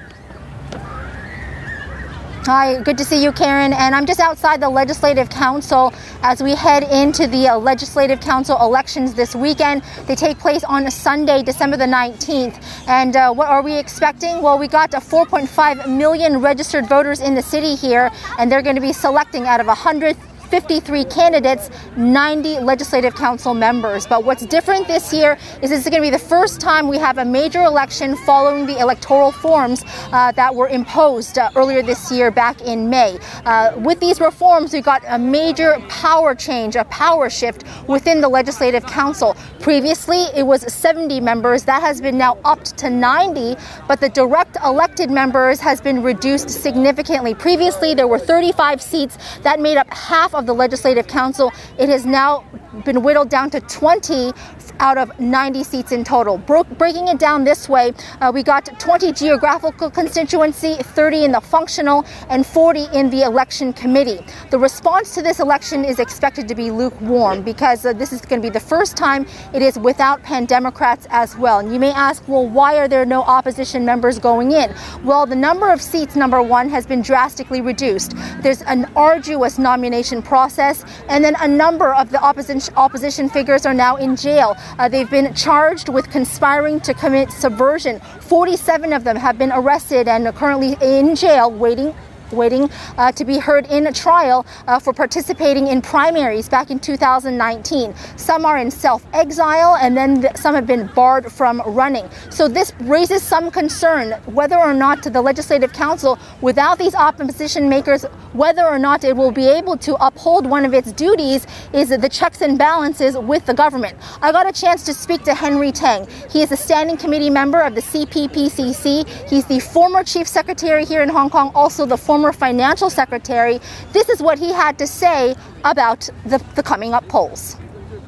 Hi, 2.46 2.82
good 2.82 2.98
to 2.98 3.06
see 3.06 3.24
you, 3.24 3.32
Karen. 3.32 3.72
And 3.72 3.96
I'm 3.96 4.06
just 4.06 4.20
outside 4.20 4.60
the 4.60 4.68
Legislative 4.68 5.30
Council 5.30 5.94
as 6.24 6.44
we 6.44 6.56
head 6.56 6.84
into 6.84 7.26
the 7.26 7.48
uh, 7.48 7.58
Legislative 7.58 8.20
Council 8.20 8.58
elections 8.60 9.14
this 9.14 9.34
weekend. 9.34 9.82
They 10.08 10.16
take 10.16 10.40
place 10.40 10.66
on 10.66 10.92
Sunday, 10.92 11.42
December 11.42 11.78
the 11.78 11.86
19th. 11.86 12.62
And 12.90 13.16
uh, 13.16 13.34
what 13.34 13.48
are 13.48 13.62
we 13.62 13.78
expecting? 13.78 14.42
Well, 14.42 14.60
we 14.60 14.68
got 14.68 14.92
4.5 14.92 15.88
million 15.98 16.40
registered 16.40 16.86
voters 16.88 17.22
in 17.22 17.34
the 17.34 17.42
city 17.42 17.76
here, 17.76 18.12
and 18.38 18.52
they're 18.52 18.62
going 18.62 18.76
to 18.76 18.82
be 18.82 18.92
selecting 18.92 19.46
out 19.46 19.62
of 19.62 19.68
100 19.68 20.18
53 20.54 21.06
candidates, 21.06 21.72
90 21.98 22.60
legislative 22.60 23.16
council 23.16 23.56
members. 23.56 24.06
But 24.06 24.24
what's 24.24 24.46
different 24.46 24.88
this 24.88 25.12
year 25.12 25.36
is 25.64 25.72
this 25.72 25.84
is 25.84 25.90
going 25.90 26.04
to 26.04 26.06
be 26.06 26.12
the 26.12 26.20
first 26.20 26.62
time 26.62 26.88
we 26.88 27.00
have 27.00 27.18
a 27.18 27.26
major 27.26 27.64
election 27.64 28.16
following 28.16 28.68
the 28.68 28.78
electoral 28.78 29.32
forms 29.32 29.84
uh, 30.12 30.32
that 30.34 30.54
were 30.54 30.68
imposed 30.68 31.40
uh, 31.40 31.50
earlier 31.56 31.82
this 31.82 32.12
year 32.12 32.30
back 32.30 32.62
in 32.62 32.88
May. 32.88 33.18
Uh, 33.46 33.74
with 33.78 34.00
these 34.00 34.22
reforms, 34.22 34.74
we 34.74 34.82
got 34.82 35.02
a 35.08 35.18
major 35.18 35.80
power 35.90 36.36
change, 36.36 36.76
a 36.76 36.84
power 36.84 37.32
shift 37.32 37.64
within 37.88 38.22
the 38.22 38.30
legislative 38.30 38.86
council. 38.86 39.36
Previously, 39.60 40.26
it 40.36 40.46
was 40.46 40.72
70 40.72 41.20
members. 41.20 41.64
That 41.64 41.82
has 41.82 42.00
been 42.00 42.20
now 42.20 42.38
upped 42.46 42.78
to 42.78 42.92
90, 42.92 43.56
but 43.88 44.00
the 44.00 44.10
direct 44.10 44.58
elected 44.64 45.10
members 45.10 45.60
has 45.62 45.82
been 45.82 46.04
reduced 46.04 46.52
significantly. 46.52 47.34
Previously, 47.34 47.96
there 47.96 48.08
were 48.08 48.20
35 48.20 48.84
seats 48.84 49.18
that 49.42 49.60
made 49.60 49.78
up 49.78 49.92
half 49.92 50.36
of 50.36 50.43
of 50.44 50.48
the 50.48 50.54
Legislative 50.54 51.08
Council. 51.08 51.52
It 51.78 51.90
has 51.90 52.06
now 52.06 52.44
been 52.86 53.02
whittled 53.02 53.30
down 53.30 53.50
to 53.52 53.62
20 53.62 54.34
out 54.80 54.98
of 54.98 55.20
90 55.20 55.64
seats 55.64 55.92
in 55.92 56.04
total. 56.04 56.38
Bro- 56.38 56.64
breaking 56.64 57.08
it 57.08 57.20
down 57.20 57.44
this 57.44 57.70
way, 57.70 57.94
uh, 58.22 58.32
we 58.34 58.44
got 58.44 58.66
20 58.80 59.12
geographical 59.14 59.90
constituency, 59.90 60.76
30 60.76 61.26
in 61.26 61.32
the 61.32 61.42
functional, 61.42 62.06
and 62.30 62.46
40 62.46 62.86
in 62.94 63.10
the 63.10 63.24
election 63.24 63.74
committee. 63.74 64.26
The 64.52 64.60
response 64.60 65.14
to 65.16 65.22
this 65.22 65.40
election 65.40 65.86
is 65.86 66.00
expected 66.00 66.48
to 66.48 66.56
be 66.56 66.72
lukewarm 66.72 67.42
because 67.42 67.86
uh, 67.86 67.94
this 67.94 68.14
is 68.14 68.22
going 68.22 68.42
to 68.42 68.46
be 68.48 68.52
the 68.52 68.60
first 68.60 68.96
time 68.98 69.26
it 69.54 69.62
is 69.62 69.78
without 69.78 70.22
pan 70.24 70.46
Democrats 70.46 71.08
as 71.10 71.38
well. 71.38 71.60
And 71.60 71.72
you 71.74 71.80
may 71.80 71.92
ask, 71.92 72.28
well, 72.28 72.48
why 72.48 72.78
are 72.78 72.88
there 72.88 73.06
no 73.06 73.24
opposition 73.24 73.86
members 73.86 74.20
going 74.20 74.52
in? 74.52 74.74
Well, 75.04 75.26
the 75.26 75.36
number 75.36 75.72
of 75.72 75.82
seats, 75.82 76.16
number 76.16 76.42
one, 76.42 76.70
has 76.70 76.86
been 76.86 77.02
drastically 77.02 77.62
reduced. 77.62 78.16
There's 78.42 78.62
an 78.64 78.86
arduous 78.96 79.58
nomination 79.58 80.22
process. 80.22 80.84
And 81.10 81.24
then 81.24 81.36
a 81.40 81.48
number 81.48 81.94
of 81.94 82.12
the 82.12 82.22
opposition, 82.22 82.74
opposition 82.76 83.30
figures 83.30 83.66
are 83.66 83.74
now 83.74 83.96
in 83.98 84.16
jail. 84.16 84.56
Uh, 84.80 84.88
they've 84.88 85.10
been 85.10 85.34
charged 85.34 85.90
with 85.90 86.10
conspiring 86.10 86.80
to 86.82 86.94
commit 86.94 87.32
subversion. 87.32 88.00
47 88.22 88.94
of 88.94 89.04
them 89.04 89.16
have 89.16 89.38
been 89.38 89.52
arrested 89.52 90.08
and 90.08 90.26
are 90.28 90.34
currently 90.34 90.78
in 90.82 91.16
jail 91.16 91.52
waiting 91.52 91.94
waiting 92.34 92.70
uh, 92.98 93.12
to 93.14 93.26
be 93.26 93.38
heard 93.38 93.66
in 93.68 93.88
a 93.88 93.92
trial 93.92 94.46
uh, 94.68 94.80
for 94.80 94.94
participating 94.94 95.68
in 95.68 95.82
primaries 95.82 96.50
back 96.50 96.72
in 96.72 96.80
2019. 96.80 97.94
Some 98.18 98.46
are 98.46 98.58
in 98.58 98.72
self 98.72 99.06
exile, 99.14 99.78
and 99.80 99.96
then 99.96 100.22
th- 100.22 100.36
some 100.38 100.56
have 100.56 100.68
been 100.68 100.88
barred 100.96 101.32
from 101.32 101.62
running. 101.66 102.10
So 102.30 102.48
this 102.48 102.74
raises 102.82 103.22
some 103.22 103.52
concern 103.52 104.12
whether 104.26 104.58
or 104.58 104.74
not 104.74 105.04
the 105.04 105.22
Legislative 105.22 105.74
Council, 105.74 106.18
without 106.42 106.78
these 106.78 106.96
opposition 106.96 107.70
makers, 107.70 108.04
whether 108.34 108.66
or 108.66 108.80
not 108.80 109.04
it 109.04 109.16
will 109.16 109.32
be 109.32 109.48
able 109.48 109.78
to 109.78 109.96
uphold 110.06 110.46
one 110.46 110.66
of 110.66 110.74
its 110.74 110.92
duties 110.92 111.46
is 111.74 111.90
the 111.90 112.10
checks 112.10 112.42
and 112.42 112.58
balances 112.58 113.18
with 113.18 113.46
the 113.46 113.54
government. 113.54 113.98
I 114.22 114.32
got 114.32 114.48
a 114.48 114.52
chance 114.52 114.84
to 114.86 114.94
speak 114.94 115.24
to 115.24 115.34
Henry 115.34 115.72
Tang. 115.72 116.08
He 116.30 116.42
is 116.42 116.52
a 116.52 116.58
standing 116.58 116.98
committee 116.98 117.30
member 117.30 117.62
of 117.62 117.76
the 117.76 117.82
CPPCC. 117.82 119.30
He's 119.30 119.46
the 119.46 119.60
former 119.60 120.04
chief 120.04 120.28
secretary 120.28 120.86
here 120.86 121.02
in 121.02 121.10
Hong 121.10 121.30
Kong, 121.30 121.52
also 121.54 121.86
the 121.86 121.98
former 121.98 122.23
former 122.24 122.32
financial 122.32 122.90
secretary. 122.90 123.60
This 123.92 124.08
is 124.08 124.22
what 124.22 124.40
he 124.40 124.54
had 124.54 124.80
to 124.80 124.88
say 124.88 125.36
about 125.66 126.10
the, 126.26 126.42
the 126.56 126.64
coming 126.64 126.94
up 126.94 127.06
polls. 127.10 127.58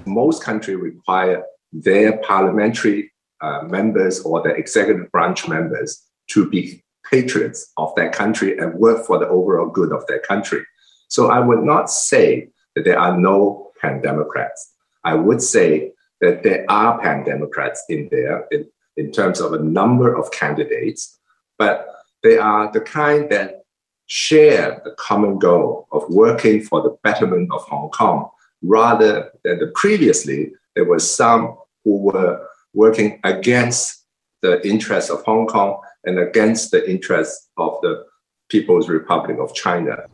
Most 0.06 0.42
countries 0.42 0.78
require 0.78 1.44
their 1.74 2.18
parliamentary 2.20 3.12
uh, 3.42 3.64
members 3.64 4.22
or 4.22 4.42
their 4.42 4.56
executive 4.56 5.12
branch 5.12 5.50
members 5.50 6.02
to 6.30 6.50
be 6.50 6.82
patriots 7.12 7.74
of 7.76 7.94
their 7.96 8.10
country 8.10 8.58
and 8.58 8.74
work 8.76 9.06
for 9.06 9.20
the 9.20 9.28
overall 9.28 9.68
good 9.68 9.92
of 9.92 10.08
their 10.08 10.20
country. 10.20 10.64
So 11.10 11.30
I 11.30 11.40
would 11.40 11.64
not 11.64 11.90
say 11.90 12.48
that 12.76 12.86
there 12.86 12.98
are 12.98 13.20
no 13.20 13.72
pan 13.82 14.00
Democrats. 14.02 14.76
I 15.04 15.16
would 15.16 15.42
say 15.42 15.92
that 16.22 16.42
there 16.44 16.66
are 16.70 17.02
pan 17.02 17.26
Democrats 17.26 17.84
in 17.90 18.08
there 18.12 18.48
in, 18.50 18.66
in 18.96 19.12
terms 19.12 19.42
of 19.42 19.52
a 19.52 19.60
number 19.60 20.16
of 20.16 20.32
candidates, 20.32 21.20
but 21.58 21.90
they 22.24 22.38
are 22.38 22.72
the 22.72 22.80
kind 22.80 23.30
that 23.30 23.65
share 24.08 24.82
the 24.84 24.92
common 24.92 25.40
goal 25.40 25.88
of 25.92 26.04
working 26.10 26.62
for 26.62 26.82
the 26.82 26.96
betterment 27.04 27.50
of 27.52 27.62
Hong 27.64 27.90
Kong 27.90 28.30
rather 28.62 29.32
than 29.44 29.60
the 29.60 29.72
previously 29.76 30.52
there 30.76 30.86
were 30.86 31.00
some 31.00 31.58
who 31.84 31.98
were 31.98 32.48
working 32.74 33.20
against 33.24 34.06
the 34.42 34.66
interests 34.68 35.10
of 35.10 35.24
Hong 35.24 35.48
Kong 35.48 35.80
and 36.04 36.20
against 36.20 36.72
the 36.72 36.88
interests 36.90 37.50
of 37.58 37.80
the 37.82 38.06
People's 38.50 38.90
Republic 38.90 39.38
of 39.40 39.54
China. 39.56 40.06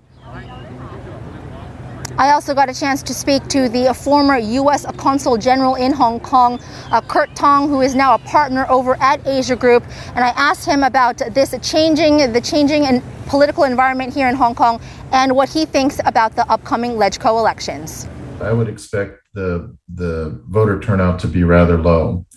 I 2.21 2.33
also 2.33 2.53
got 2.53 2.69
a 2.69 2.73
chance 2.75 3.01
to 3.01 3.15
speak 3.15 3.47
to 3.47 3.67
the 3.67 3.95
former 3.95 4.37
U.S. 4.37 4.85
Consul 4.97 5.37
General 5.37 5.73
in 5.73 5.91
Hong 5.91 6.19
Kong, 6.19 6.59
uh, 6.91 7.01
Kurt 7.01 7.35
Tong, 7.35 7.67
who 7.67 7.81
is 7.81 7.95
now 7.95 8.13
a 8.13 8.19
partner 8.19 8.67
over 8.69 8.95
at 9.01 9.25
Asia 9.25 9.55
Group, 9.55 9.83
and 10.09 10.23
I 10.23 10.29
asked 10.37 10.63
him 10.63 10.83
about 10.83 11.17
this 11.31 11.55
changing, 11.63 12.31
the 12.31 12.39
changing 12.39 12.85
and 12.85 13.01
political 13.25 13.63
environment 13.63 14.13
here 14.13 14.29
in 14.29 14.35
Hong 14.35 14.53
Kong, 14.53 14.79
and 15.11 15.35
what 15.35 15.49
he 15.49 15.65
thinks 15.65 15.99
about 16.05 16.35
the 16.35 16.47
upcoming 16.47 16.91
LegCo 16.91 17.39
elections. 17.39 18.07
I 18.39 18.53
would 18.53 18.69
expect 18.69 19.17
the 19.33 19.75
the 19.91 20.39
voter 20.47 20.79
turnout 20.79 21.17
to 21.21 21.27
be 21.27 21.43
rather 21.43 21.81
low. 21.81 22.27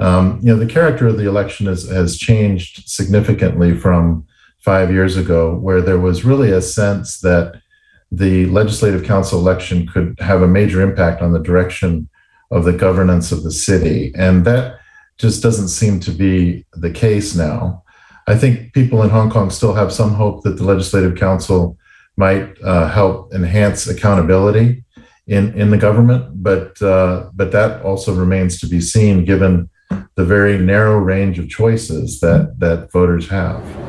Um, 0.00 0.40
you 0.42 0.48
know, 0.48 0.58
the 0.58 0.66
character 0.66 1.06
of 1.06 1.16
the 1.16 1.28
election 1.28 1.66
has, 1.66 1.88
has 1.88 2.18
changed 2.18 2.88
significantly 2.88 3.76
from 3.76 4.26
five 4.64 4.90
years 4.90 5.16
ago, 5.16 5.54
where 5.54 5.80
there 5.80 6.00
was 6.00 6.24
really 6.24 6.50
a 6.50 6.60
sense 6.60 7.20
that 7.20 7.62
the 8.10 8.46
legislative 8.46 9.04
council 9.04 9.38
election 9.38 9.86
could 9.86 10.18
have 10.20 10.42
a 10.42 10.48
major 10.48 10.80
impact 10.80 11.20
on 11.22 11.32
the 11.32 11.38
direction 11.38 12.08
of 12.50 12.64
the 12.64 12.72
governance 12.72 13.30
of 13.32 13.42
the 13.42 13.50
city. 13.50 14.12
And 14.16 14.44
that 14.44 14.78
just 15.18 15.42
doesn't 15.42 15.68
seem 15.68 16.00
to 16.00 16.10
be 16.10 16.64
the 16.72 16.90
case 16.90 17.34
now. 17.34 17.82
I 18.26 18.36
think 18.36 18.72
people 18.72 19.02
in 19.02 19.10
Hong 19.10 19.30
Kong 19.30 19.50
still 19.50 19.74
have 19.74 19.92
some 19.92 20.14
hope 20.14 20.42
that 20.44 20.56
the 20.56 20.64
legislative 20.64 21.16
council 21.16 21.76
might 22.16 22.60
uh, 22.62 22.88
help 22.88 23.32
enhance 23.32 23.86
accountability 23.86 24.84
in, 25.26 25.52
in 25.58 25.70
the 25.70 25.76
government, 25.76 26.42
but 26.42 26.80
uh, 26.82 27.30
but 27.34 27.52
that 27.52 27.82
also 27.82 28.14
remains 28.14 28.58
to 28.60 28.66
be 28.66 28.80
seen 28.80 29.24
given 29.24 29.68
the 30.14 30.24
very 30.24 30.58
narrow 30.58 30.98
range 30.98 31.38
of 31.38 31.48
choices 31.48 32.20
that 32.20 32.58
that 32.58 32.90
voters 32.90 33.28
have. 33.28 33.87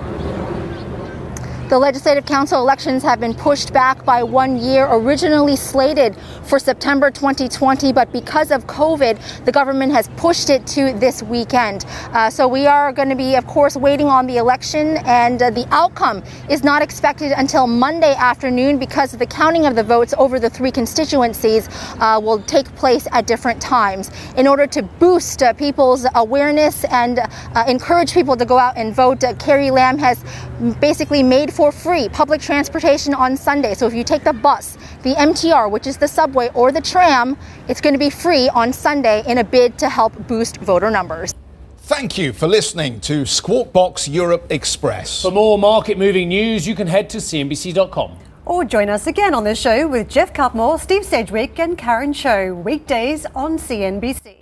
The 1.69 1.77
Legislative 1.77 2.25
Council 2.25 2.59
elections 2.59 3.03
have 3.03 3.19
been 3.19 3.35
pushed 3.35 3.71
back 3.73 4.03
by 4.03 4.23
one 4.23 4.57
year, 4.57 4.87
originally 4.89 5.55
slated 5.55 6.15
for 6.41 6.57
September 6.57 7.11
2020, 7.11 7.93
but 7.93 8.11
because 8.11 8.49
of 8.49 8.65
COVID, 8.65 9.45
the 9.45 9.51
government 9.51 9.91
has 9.91 10.07
pushed 10.17 10.49
it 10.49 10.65
to 10.65 10.93
this 10.93 11.21
weekend. 11.21 11.85
Uh, 12.11 12.31
so 12.31 12.47
we 12.47 12.65
are 12.65 12.91
going 12.91 13.09
to 13.09 13.15
be, 13.15 13.35
of 13.35 13.45
course, 13.45 13.77
waiting 13.77 14.07
on 14.07 14.25
the 14.25 14.37
election, 14.37 14.97
and 15.05 15.43
uh, 15.43 15.51
the 15.51 15.67
outcome 15.69 16.23
is 16.49 16.63
not 16.63 16.81
expected 16.81 17.33
until 17.33 17.67
Monday 17.67 18.15
afternoon 18.15 18.79
because 18.79 19.11
the 19.11 19.27
counting 19.27 19.67
of 19.67 19.75
the 19.75 19.83
votes 19.83 20.15
over 20.17 20.39
the 20.39 20.49
three 20.49 20.71
constituencies 20.71 21.69
uh, 21.99 22.19
will 22.19 22.41
take 22.41 22.65
place 22.77 23.07
at 23.11 23.27
different 23.27 23.61
times. 23.61 24.09
In 24.37 24.47
order 24.47 24.65
to 24.65 24.81
boost 24.81 25.43
uh, 25.43 25.53
people's 25.53 26.07
awareness 26.15 26.83
and 26.85 27.19
uh, 27.19 27.63
encourage 27.67 28.11
people 28.11 28.35
to 28.37 28.45
go 28.45 28.57
out 28.57 28.75
and 28.75 28.91
vote, 28.91 29.23
uh, 29.23 29.35
Carrie 29.35 29.69
Lam 29.69 29.99
has 29.99 30.23
basically 30.79 31.21
made 31.21 31.53
for 31.59 31.73
free 31.73 32.07
public 32.07 32.39
transportation 32.39 33.13
on 33.13 33.35
Sunday. 33.35 33.73
So 33.73 33.85
if 33.85 33.93
you 33.93 34.05
take 34.05 34.23
the 34.23 34.31
bus, 34.31 34.77
the 35.03 35.13
MTR, 35.15 35.69
which 35.69 35.87
is 35.87 35.97
the 35.97 36.07
subway, 36.07 36.49
or 36.53 36.71
the 36.71 36.79
tram, 36.79 37.37
it's 37.67 37.81
going 37.81 37.91
to 37.91 37.99
be 37.99 38.09
free 38.09 38.47
on 38.55 38.71
Sunday 38.71 39.23
in 39.27 39.39
a 39.39 39.43
bid 39.43 39.77
to 39.79 39.89
help 39.89 40.13
boost 40.25 40.55
voter 40.61 40.89
numbers. 40.89 41.35
Thank 41.79 42.17
you 42.17 42.31
for 42.31 42.47
listening 42.47 43.01
to 43.01 43.25
Squawk 43.25 43.73
Box 43.73 44.07
Europe 44.07 44.45
Express. 44.49 45.21
For 45.21 45.31
more 45.31 45.57
market 45.57 45.97
moving 45.97 46.29
news, 46.29 46.65
you 46.65 46.75
can 46.75 46.87
head 46.87 47.09
to 47.09 47.17
CNBC.com. 47.17 48.17
Or 48.45 48.63
join 48.63 48.87
us 48.87 49.07
again 49.07 49.33
on 49.33 49.43
the 49.43 49.53
show 49.53 49.85
with 49.85 50.07
Geoff 50.07 50.31
Cutmore, 50.31 50.79
Steve 50.79 51.03
Sedgwick, 51.03 51.59
and 51.59 51.77
Karen 51.77 52.13
Tso, 52.13 52.53
weekdays 52.53 53.25
on 53.35 53.57
CNBC. 53.57 54.38